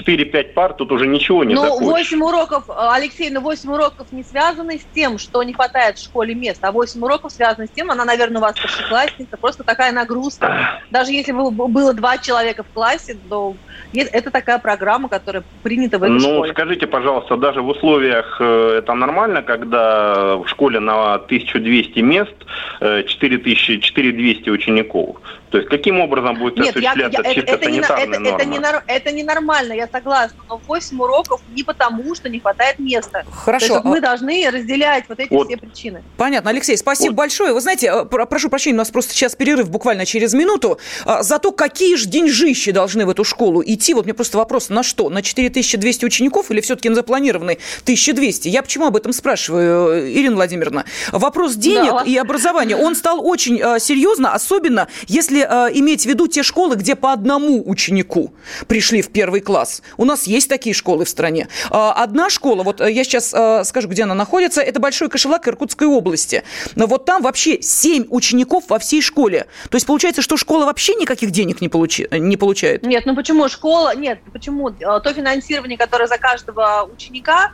[0.00, 2.12] 4-5 пар тут уже ничего не Ну, захочешь.
[2.12, 6.34] 8 уроков, Алексей, ну 8 уроков не связаны с тем, что не хватает в школе
[6.34, 10.80] места, а 8 уроков связаны с тем, она, наверное, у вас старшеклассница, просто такая нагрузка.
[10.90, 13.54] Даже если бы было два человека в классе, то
[13.92, 16.48] это такая программа, которая принята в этой ну, школе.
[16.48, 22.34] Ну, скажите, пожалуйста, даже в условиях э, это нормально, когда в школе на 1200 мест
[22.80, 25.16] 4000, э, 4200 учеников?
[25.50, 28.30] То есть каким образом будет Нет, осуществляться я, я, чисто это, санитарная это?
[28.30, 32.78] Это, не, это не нормально, я согласна, но 8 уроков не потому, что не хватает
[32.78, 33.24] места.
[33.32, 33.66] Хорошо.
[33.66, 35.48] То есть, мы должны разделять вот эти вот.
[35.48, 36.04] все причины.
[36.16, 37.16] Понятно, Алексей, спасибо вот.
[37.16, 37.52] большое.
[37.52, 40.78] Вы знаете, э, прошу прощения, у нас просто сейчас перерыв буквально через минуту.
[41.04, 43.92] А, зато какие же деньжищи должны в эту школу идти?
[43.92, 45.08] Вот мне просто вопрос, на что?
[45.08, 48.46] На 4200 учеников или все-таки на запланированные 1200?
[48.48, 50.84] Я почему об этом спрашиваю, э, Ирина Владимировна?
[51.10, 52.02] Вопрос денег да.
[52.06, 56.94] и образования, он стал очень э, серьезно, особенно если иметь в виду те школы, где
[56.94, 58.32] по одному ученику
[58.66, 59.82] пришли в первый класс.
[59.96, 61.48] У нас есть такие школы в стране.
[61.70, 65.46] А, одна школа, вот э, я сейчас э, скажу, где она находится, это Большой Кошелак
[65.48, 66.42] Иркутской области.
[66.74, 69.46] Но вот там вообще 7 учеников во всей школе.
[69.68, 72.84] То есть получается, что школа вообще никаких денег не, получи, не получает?
[72.84, 73.94] Нет, ну почему школа?
[73.94, 74.70] Нет, почему?
[74.70, 77.52] Э, то финансирование, которое за каждого ученика,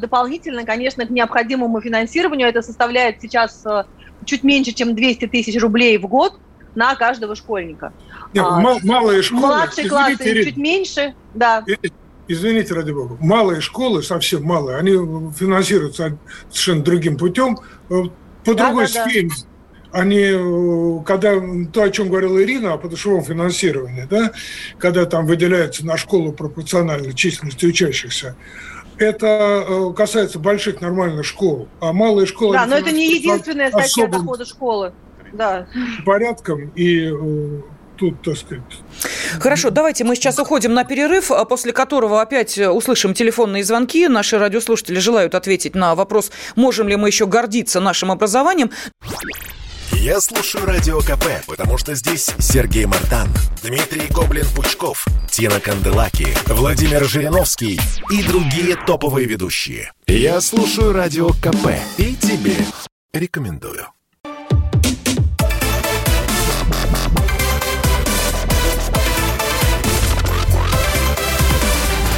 [0.00, 3.64] дополнительно, конечно, к необходимому финансированию, это составляет сейчас
[4.24, 6.38] чуть меньше, чем 200 тысяч рублей в год
[6.74, 7.92] на каждого школьника.
[8.32, 9.46] Нет, а, малые школы...
[9.46, 11.64] Младшие классы Ирина, чуть меньше, да.
[12.26, 13.16] Извините, ради бога.
[13.20, 14.92] Малые школы, совсем малые, они
[15.32, 16.16] финансируются
[16.48, 17.58] совершенно другим путем,
[17.90, 17.94] э,
[18.44, 19.30] по да, другой да, схеме.
[19.30, 19.48] Да
[19.94, 21.40] они, э, когда
[21.72, 24.32] то, о чем говорила Ирина, о подушевом финансировании, да,
[24.78, 28.34] когда там выделяется на школу пропорционально численности учащихся,
[28.98, 32.54] это э, касается больших нормальных школ, а малые школы...
[32.54, 34.92] Да, но это не единственная статья дохода школы.
[35.34, 35.66] Да.
[36.04, 37.10] Порядком и
[37.96, 38.62] тут, так сказать...
[39.38, 44.08] Хорошо, давайте мы сейчас уходим на перерыв, а после которого опять услышим телефонные звонки.
[44.08, 48.70] Наши радиослушатели желают ответить на вопрос, можем ли мы еще гордиться нашим образованием.
[49.92, 53.28] Я слушаю Радио КП, потому что здесь Сергей Мартан,
[53.62, 59.92] Дмитрий Гоблин-Пучков, Тина Канделаки, Владимир Жириновский и другие топовые ведущие.
[60.06, 62.56] Я слушаю Радио КП и тебе
[63.14, 63.93] рекомендую.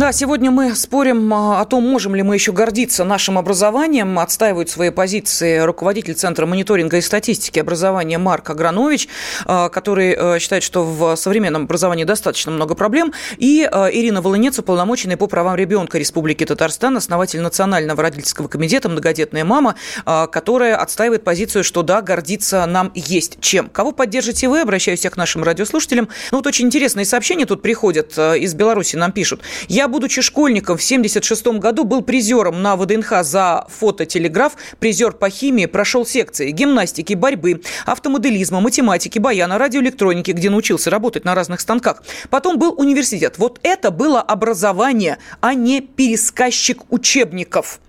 [0.00, 4.18] Да, сегодня мы спорим а, о том, можем ли мы еще гордиться нашим образованием.
[4.18, 9.08] Отстаивают свои позиции руководитель Центра мониторинга и статистики образования Марк Агранович,
[9.44, 13.60] а, который а, считает, что в современном образовании достаточно много проблем, и
[13.92, 19.74] Ирина Волынец, уполномоченная по правам ребенка Республики Татарстан, основатель Национального родительского комитета «Многодетная мама»,
[20.06, 23.68] которая отстаивает позицию, что да, гордиться нам есть чем.
[23.68, 24.62] Кого поддержите вы?
[24.62, 26.08] Обращаюсь я к нашим радиослушателям.
[26.30, 29.42] Ну вот очень интересные сообщения тут приходят из Беларуси, нам пишут.
[29.68, 35.66] Я будучи школьником в 76 году, был призером на ВДНХ за фототелеграф, призер по химии,
[35.66, 42.02] прошел секции гимнастики, борьбы, автомоделизма, математики, баяна, радиоэлектроники, где научился работать на разных станках.
[42.30, 43.34] Потом был университет.
[43.38, 47.80] Вот это было образование, а не пересказчик учебников.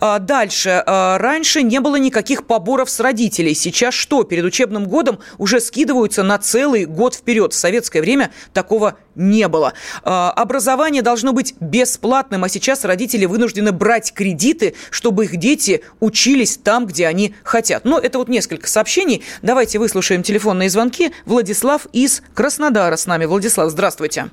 [0.00, 0.82] А дальше.
[0.86, 3.54] А, раньше не было никаких поборов с родителей.
[3.54, 4.24] Сейчас что?
[4.24, 7.52] Перед учебным годом уже скидываются на целый год вперед.
[7.52, 9.72] В советское время такого не было.
[10.04, 16.58] А, образование должно быть бесплатным, а сейчас родители вынуждены брать кредиты, чтобы их дети учились
[16.58, 17.84] там, где они хотят.
[17.84, 19.24] Но это вот несколько сообщений.
[19.42, 21.12] Давайте выслушаем телефонные звонки.
[21.24, 23.24] Владислав из Краснодара с нами.
[23.24, 24.30] Владислав, здравствуйте.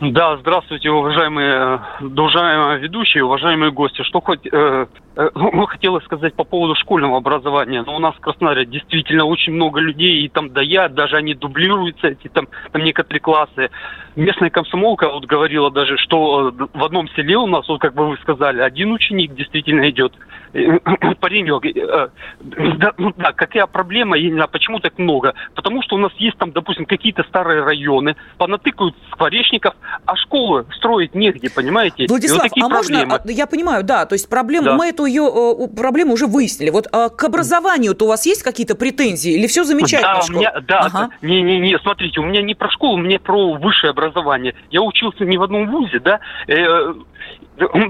[0.00, 4.02] Да, здравствуйте, уважаемые, уважаемые ведущие, уважаемые гости.
[4.02, 4.86] Что хоть, э,
[5.16, 7.82] э, ну, хотела сказать по поводу школьного образования.
[7.82, 11.16] Но ну, у нас в Краснодаре действительно очень много людей, и там да я, даже
[11.16, 13.70] они дублируются, эти там, там некоторые классы.
[14.16, 18.08] Местная комсомолка вот говорила даже, что э, в одном селе у нас, вот как бы
[18.08, 20.12] вы сказали, один ученик действительно идет
[21.20, 22.08] паренек, э,
[22.40, 25.34] да, ну, да, какая проблема, я не знаю, почему так много?
[25.54, 29.74] Потому что у нас есть там, допустим, какие-то старые районы, понатыкают скворечников,
[30.06, 32.06] а школы строить негде, понимаете?
[32.08, 33.06] Владислав, вот а проблемы.
[33.06, 34.76] можно, я понимаю, да, то есть проблему, да.
[34.76, 36.70] мы эту ее э, проблему уже выяснили.
[36.70, 40.20] Вот а к образованию-то у вас есть какие-то претензии или все замечательно?
[40.20, 41.08] Да, у меня, да, ага.
[41.20, 44.54] не, не, не, смотрите, у меня не про школу, у меня про высшее образование.
[44.70, 46.94] Я учился не в одном вузе, да, э,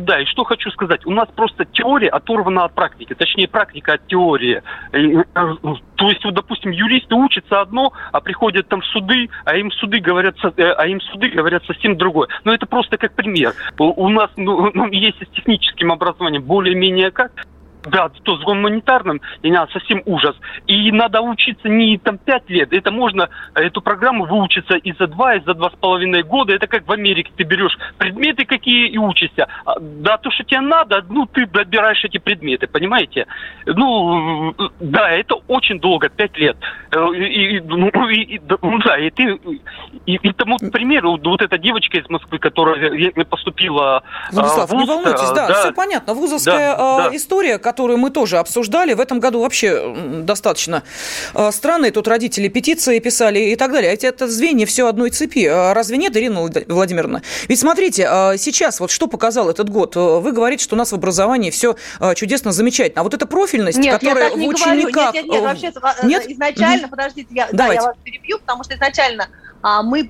[0.01, 1.07] да, и что хочу сказать.
[1.07, 3.15] У нас просто теория оторвана от практики.
[3.15, 4.63] Точнее, практика от теории.
[4.93, 5.25] Э,
[5.95, 10.37] то есть, вот, допустим, юристы учатся одно, а приходят там суды, а им суды говорят,
[10.57, 12.29] э, а им суды говорят совсем другое.
[12.45, 13.55] Но это просто как пример.
[13.79, 17.33] У нас ну, ну, есть с техническим образованием более-менее как,
[17.85, 20.37] да, то с гуманитарным, и надо совсем ужас.
[20.67, 25.35] И надо учиться не там пять лет, это можно, эту программу выучиться и за два,
[25.35, 26.53] и за два с половиной года.
[26.53, 29.49] Это как в Америке, ты берешь предметы какие и учишься.
[29.65, 33.27] А, да, то, что тебе надо, ну, ты добираешь эти предметы, понимаете?
[33.67, 36.57] Ну, да, это очень долго, пять лет.
[36.91, 39.39] Э, и, ну, и, и, ну, да, и ты,
[40.07, 44.89] и, и тому примеру, вот эта девочка из Москвы, которая поступила Владислав, в ВУЗ, не
[44.89, 46.15] волнуйтесь, да, да, все понятно.
[46.15, 47.17] Вузовская да, да.
[47.17, 48.95] история, которую мы тоже обсуждали.
[48.95, 50.85] В этом году вообще достаточно
[51.35, 51.91] э, странные.
[51.91, 53.93] Тут родители петиции писали и так далее.
[53.93, 55.45] Эти это звенья все одной цепи.
[55.47, 57.23] А разве нет, Ирина Владимировна?
[57.49, 59.97] Ведь смотрите, а сейчас вот что показал этот год?
[59.97, 63.01] Вы говорите, что у нас в образовании все э, чудесно, замечательно.
[63.01, 65.13] А вот эта профильность, нет, которая в учениках...
[65.13, 66.31] Нет, нет, нет, вообще, э, нет?
[66.31, 69.29] изначально, подождите, я, да, я вас перебью, потому что изначально
[69.83, 70.07] мы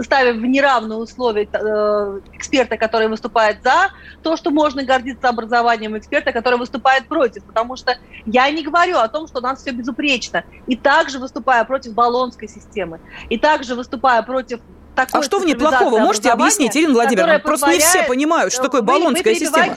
[0.00, 3.90] ставим в неравные условия э, эксперта, который выступает за
[4.22, 7.42] то, что можно гордиться образованием, эксперта, который выступает против.
[7.44, 10.44] Потому что я не говорю о том, что у нас все безупречно.
[10.68, 14.60] И также выступая против баллонской системы, и также выступая против
[14.96, 15.98] а что в ней плохого?
[15.98, 17.38] Можете объяснить, Ирина Владимировна?
[17.38, 19.74] Просто не все понимают, что такое баллонская система.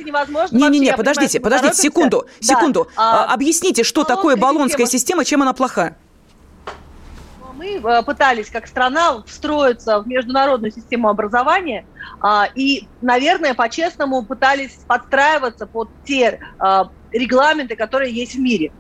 [0.52, 2.88] Не-не-не, подождите, подождите, секунду, секунду.
[2.96, 3.26] Да.
[3.26, 5.96] А, Объясните, что такое баллонская система, чем она плоха?
[7.64, 11.86] Мы э, пытались как страна встроиться в международную систему образования
[12.22, 18.72] а, и, наверное, по-честному пытались подстраиваться под те а, регламенты, которые есть в мире.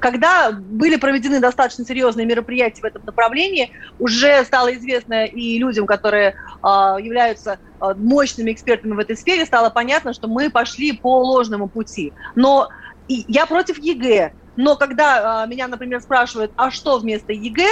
[0.00, 6.34] Когда были проведены достаточно серьезные мероприятия в этом направлении, уже стало известно и людям, которые
[6.62, 12.14] а, являются мощными экспертами в этой сфере, стало понятно, что мы пошли по ложному пути.
[12.36, 12.68] Но
[13.08, 14.32] я против ЕГЭ.
[14.54, 17.68] Но когда меня, например, спрашивают, а что вместо ЕГЭ,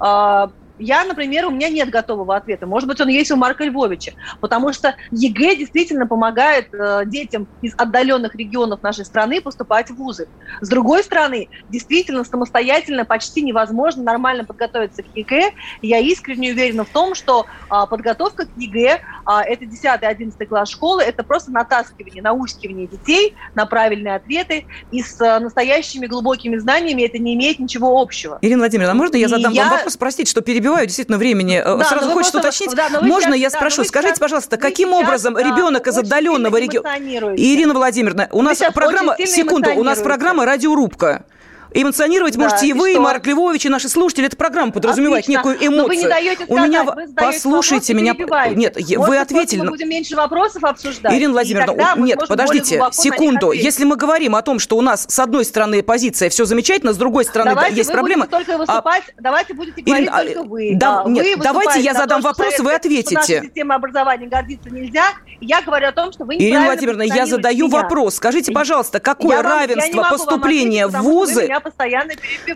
[0.00, 0.48] а,
[0.80, 2.66] я, например, у меня нет готового ответа.
[2.66, 4.12] Может быть, он есть у Марка Львовича.
[4.40, 10.26] Потому что ЕГЭ действительно помогает э, детям из отдаленных регионов нашей страны поступать в вузы.
[10.60, 15.52] С другой стороны, действительно самостоятельно почти невозможно нормально подготовиться к ЕГЭ.
[15.82, 21.02] Я искренне уверена в том, что э, подготовка к ЕГЭ, э, это 10-11 класс школы,
[21.02, 24.64] это просто натаскивание, науськивание детей на правильные ответы.
[24.90, 28.38] И с э, настоящими глубокими знаниями это не имеет ничего общего.
[28.40, 29.64] Ирина Владимировна, а можно я задам я...
[29.64, 30.69] вам вопрос, простите, что перебиваю?
[30.70, 31.62] Перебиваю, действительно, времени.
[31.64, 32.74] Э, да, Сразу хочется уточнить.
[32.74, 33.82] Да, Можно сейчас, я спрошу?
[33.82, 36.88] Да, Скажите, сейчас, пожалуйста, каким образом да, ребенок из отдаленного региона...
[37.36, 39.16] Ирина Владимировна, у нас программа...
[39.18, 41.24] Секунду, у нас программа «Радиорубка».
[41.72, 43.00] Эмоционировать да, можете и, и вы, что?
[43.00, 44.26] и Марк Львович, и наши слушатели.
[44.26, 45.38] Эта программа подразумевает Отлично.
[45.38, 45.76] некую эмоцию.
[45.76, 46.84] Но вы не даете сказать, У меня...
[46.84, 48.14] вы Послушайте меня.
[48.54, 49.60] Нет, Может, вы ответили.
[49.60, 51.12] Мы будем меньше вопросов обсуждать.
[51.12, 53.52] Ирина Владимировна, нет, подождите, секунду.
[53.52, 56.96] Если мы говорим о том, что у нас с одной стороны позиция все замечательно, с
[56.96, 58.26] другой стороны давайте есть проблемы.
[58.26, 59.22] Только а выступать, а...
[59.22, 60.72] Давайте будете говорить Ирина, только вы.
[60.74, 63.42] Да, нет, вы давайте я задам вопрос, вы ответите.
[63.44, 65.04] Система образования гордиться нельзя,
[65.40, 67.80] Я говорю о том, что вы не Ирина Владимировна, я задаю меня.
[67.82, 68.16] вопрос.
[68.16, 71.48] Скажите, пожалуйста, какое я равенство вам, поступления ответить, в вузы?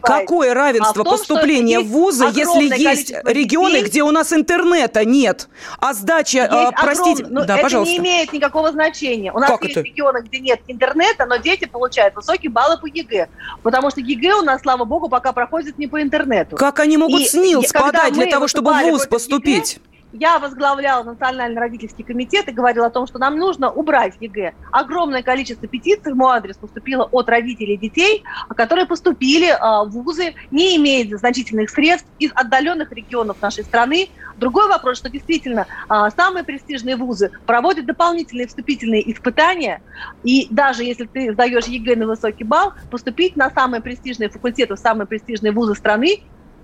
[0.02, 5.04] Какое равенство а том, поступления в вузы, если есть регионы, детей, где у нас интернета
[5.04, 7.46] нет, а сдача, а, простите, огром...
[7.46, 7.92] да, это пожалуйста.
[7.92, 9.32] не имеет никакого значения.
[9.32, 9.86] У нас как есть это?
[9.86, 13.28] регионы, где нет интернета, но дети получают высокие баллы по ЕГЭ,
[13.62, 16.56] потому что ЕГЭ у нас, слава богу, пока проходит не по интернету.
[16.56, 19.74] Как они могут и, СНИЛС подать для того, чтобы в ВУЗ поступить?
[19.74, 24.52] ЕГЭ, я возглавляла Национальный родительский комитет и говорила о том, что нам нужно убрать ЕГЭ.
[24.70, 28.22] Огромное количество петиций в мой адрес поступило от родителей детей,
[28.56, 34.06] которые поступили а, в вузы, не имея значительных средств из отдаленных регионов нашей страны.
[34.36, 39.80] Другой вопрос, что действительно а, самые престижные вузы проводят дополнительные вступительные испытания,
[40.22, 44.78] и даже если ты сдаешь ЕГЭ на высокий балл, поступить на самые престижные факультеты, в
[44.78, 46.18] самые престижные вузы страны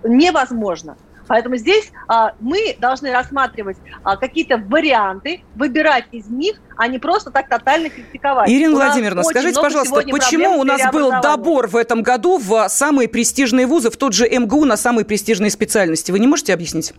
[0.04, 0.96] невозможно.
[1.30, 7.30] Поэтому здесь а, мы должны рассматривать а, какие-то варианты, выбирать из них, а не просто
[7.30, 8.50] так тотально критиковать.
[8.50, 13.68] Ирина Владимировна, скажите, пожалуйста, почему у нас был добор в этом году в самые престижные
[13.68, 16.10] вузы, в тот же МГУ на самые престижные специальности?
[16.10, 16.94] Вы не можете объяснить?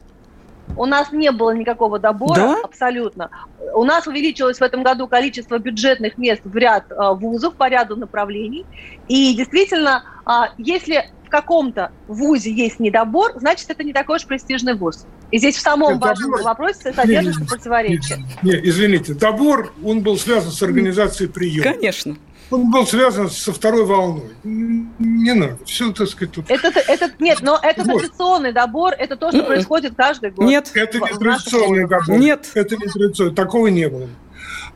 [0.77, 2.57] У нас не было никакого добора, да?
[2.63, 3.31] абсолютно.
[3.73, 7.97] У нас увеличилось в этом году количество бюджетных мест в ряд э, вузов по ряду
[7.97, 8.65] направлений.
[9.09, 15.05] И действительно, э, если каком-то вузе есть недобор, значит, это не такой уж престижный вуз.
[15.31, 16.43] И здесь в самом вашем добор...
[16.43, 18.19] вопросе содержится противоречие.
[18.43, 21.73] Нет, извините, добор, он был связан с организацией приема.
[21.73, 22.17] Конечно
[22.51, 24.29] он был связан со второй волной.
[24.43, 25.57] Не надо.
[25.65, 26.45] Все, так сказать, тут...
[26.49, 28.01] Это, это, нет, но это вот.
[28.01, 30.45] традиционный добор, это то, что происходит каждый год.
[30.45, 30.69] Нет.
[30.75, 32.17] Это не традиционный добор.
[32.17, 32.51] Нет.
[32.53, 33.33] Это не традиционный.
[33.33, 34.09] Такого не было.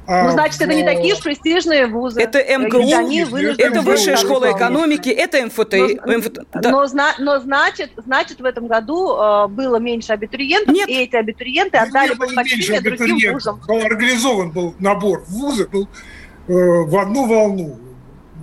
[0.07, 2.21] А, ну, значит, это не такие уж престижные вузы.
[2.21, 2.81] Это МГУ,
[3.57, 5.73] это Высшая школа экономики, это МФТ.
[6.05, 6.71] Но, МФТ да.
[6.71, 6.85] но,
[7.19, 10.89] но значит, значит, в этом году э, было меньше абитуриентов, Нет.
[10.89, 13.61] и эти абитуриенты отдали предпочтение другим вузам.
[13.67, 15.87] Был организован был набор в вузы, был
[16.47, 17.79] Э, в одну волну,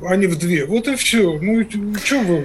[0.05, 0.67] а не в две.
[0.67, 1.39] Вот и все.
[1.41, 1.65] Ну,
[2.03, 2.45] что вы...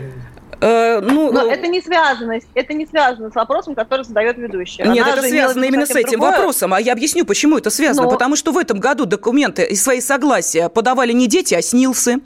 [0.60, 4.88] Э, ну, Но это не связано, это не связано с вопросом, который задает ведущая.
[4.88, 6.32] Нет, Она это связано именно с этим другое.
[6.32, 6.74] вопросом.
[6.74, 8.08] А я объясню, почему это связано.
[8.08, 8.12] Но...
[8.12, 12.22] Потому что в этом году документы и свои согласия подавали не дети, а СНИЛСы.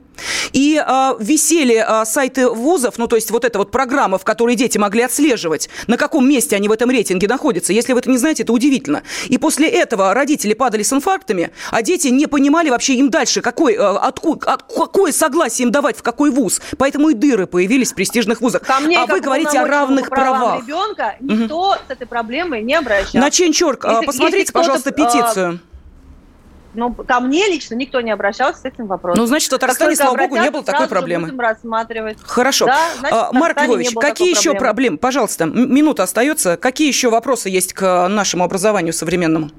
[0.53, 4.55] И э, висели э, сайты вузов, ну, то есть вот эта вот программа, в которой
[4.55, 7.73] дети могли отслеживать, на каком месте они в этом рейтинге находятся.
[7.73, 9.03] Если вы это не знаете, это удивительно.
[9.27, 13.73] И после этого родители падали с инфарктами, а дети не понимали вообще им дальше, какой,
[13.73, 16.61] э, откуда, от, какое согласие им давать, в какой вуз.
[16.77, 18.61] Поэтому и дыры появились в престижных вузах.
[18.61, 20.63] Ко мне, а вы говорите о равных правах.
[20.63, 21.75] ребенка никто угу.
[21.87, 23.19] с этой проблемой не обращался.
[23.19, 25.59] На Ченчорк, если, посмотрите, если пожалуйста, петицию.
[26.73, 29.21] Ну, ко мне лично никто не обращался с этим вопросом.
[29.21, 31.25] Ну, значит, в Татарстане, слава богу, не было такой проблемы.
[31.25, 32.17] Будем рассматривать.
[32.23, 32.65] Хорошо.
[32.65, 34.59] Да, значит, а, Марк Львович, какие еще проблемы?
[34.59, 34.97] проблемы?
[34.97, 36.55] Пожалуйста, минута остается.
[36.55, 39.51] Какие еще вопросы есть к нашему образованию современному?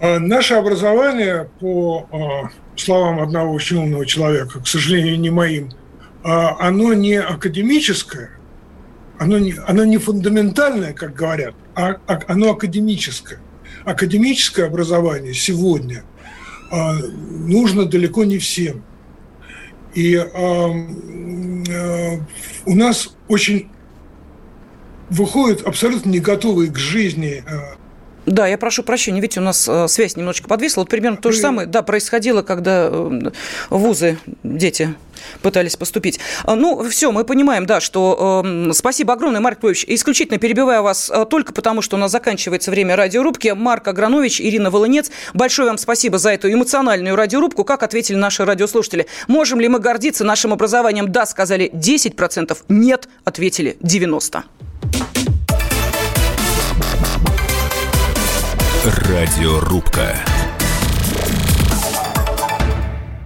[0.00, 5.87] А, наше образование, по а, словам одного очень умного человека, к сожалению, не моим, а,
[6.24, 8.30] оно не академическое,
[9.18, 11.96] оно не, оно не фундаментальное, как говорят, а
[12.26, 13.40] оно академическое.
[13.84, 16.02] Академическое образование сегодня–
[16.70, 18.82] а, нужно далеко не всем.
[19.94, 22.20] И а, а,
[22.66, 23.68] у нас очень
[25.08, 27.42] выходят абсолютно не готовые к жизни
[28.28, 30.82] да, я прошу прощения, видите, у нас э, связь немножечко подвисла.
[30.82, 33.30] Вот примерно то же самое, да, происходило, когда э,
[33.70, 34.94] вузы, дети
[35.42, 36.20] пытались поступить.
[36.44, 39.84] А, ну, все, мы понимаем, да, что э, спасибо огромное, Марк Павлович.
[39.88, 43.48] Исключительно перебиваю вас э, только потому, что у нас заканчивается время радиорубки.
[43.56, 47.64] Марк Агранович, Ирина Волынец, большое вам спасибо за эту эмоциональную радиорубку.
[47.64, 49.06] Как ответили наши радиослушатели?
[49.26, 51.10] Можем ли мы гордиться нашим образованием?
[51.10, 52.56] Да, сказали 10%.
[52.68, 54.42] Нет, ответили 90%.
[58.88, 60.37] Радиорубка.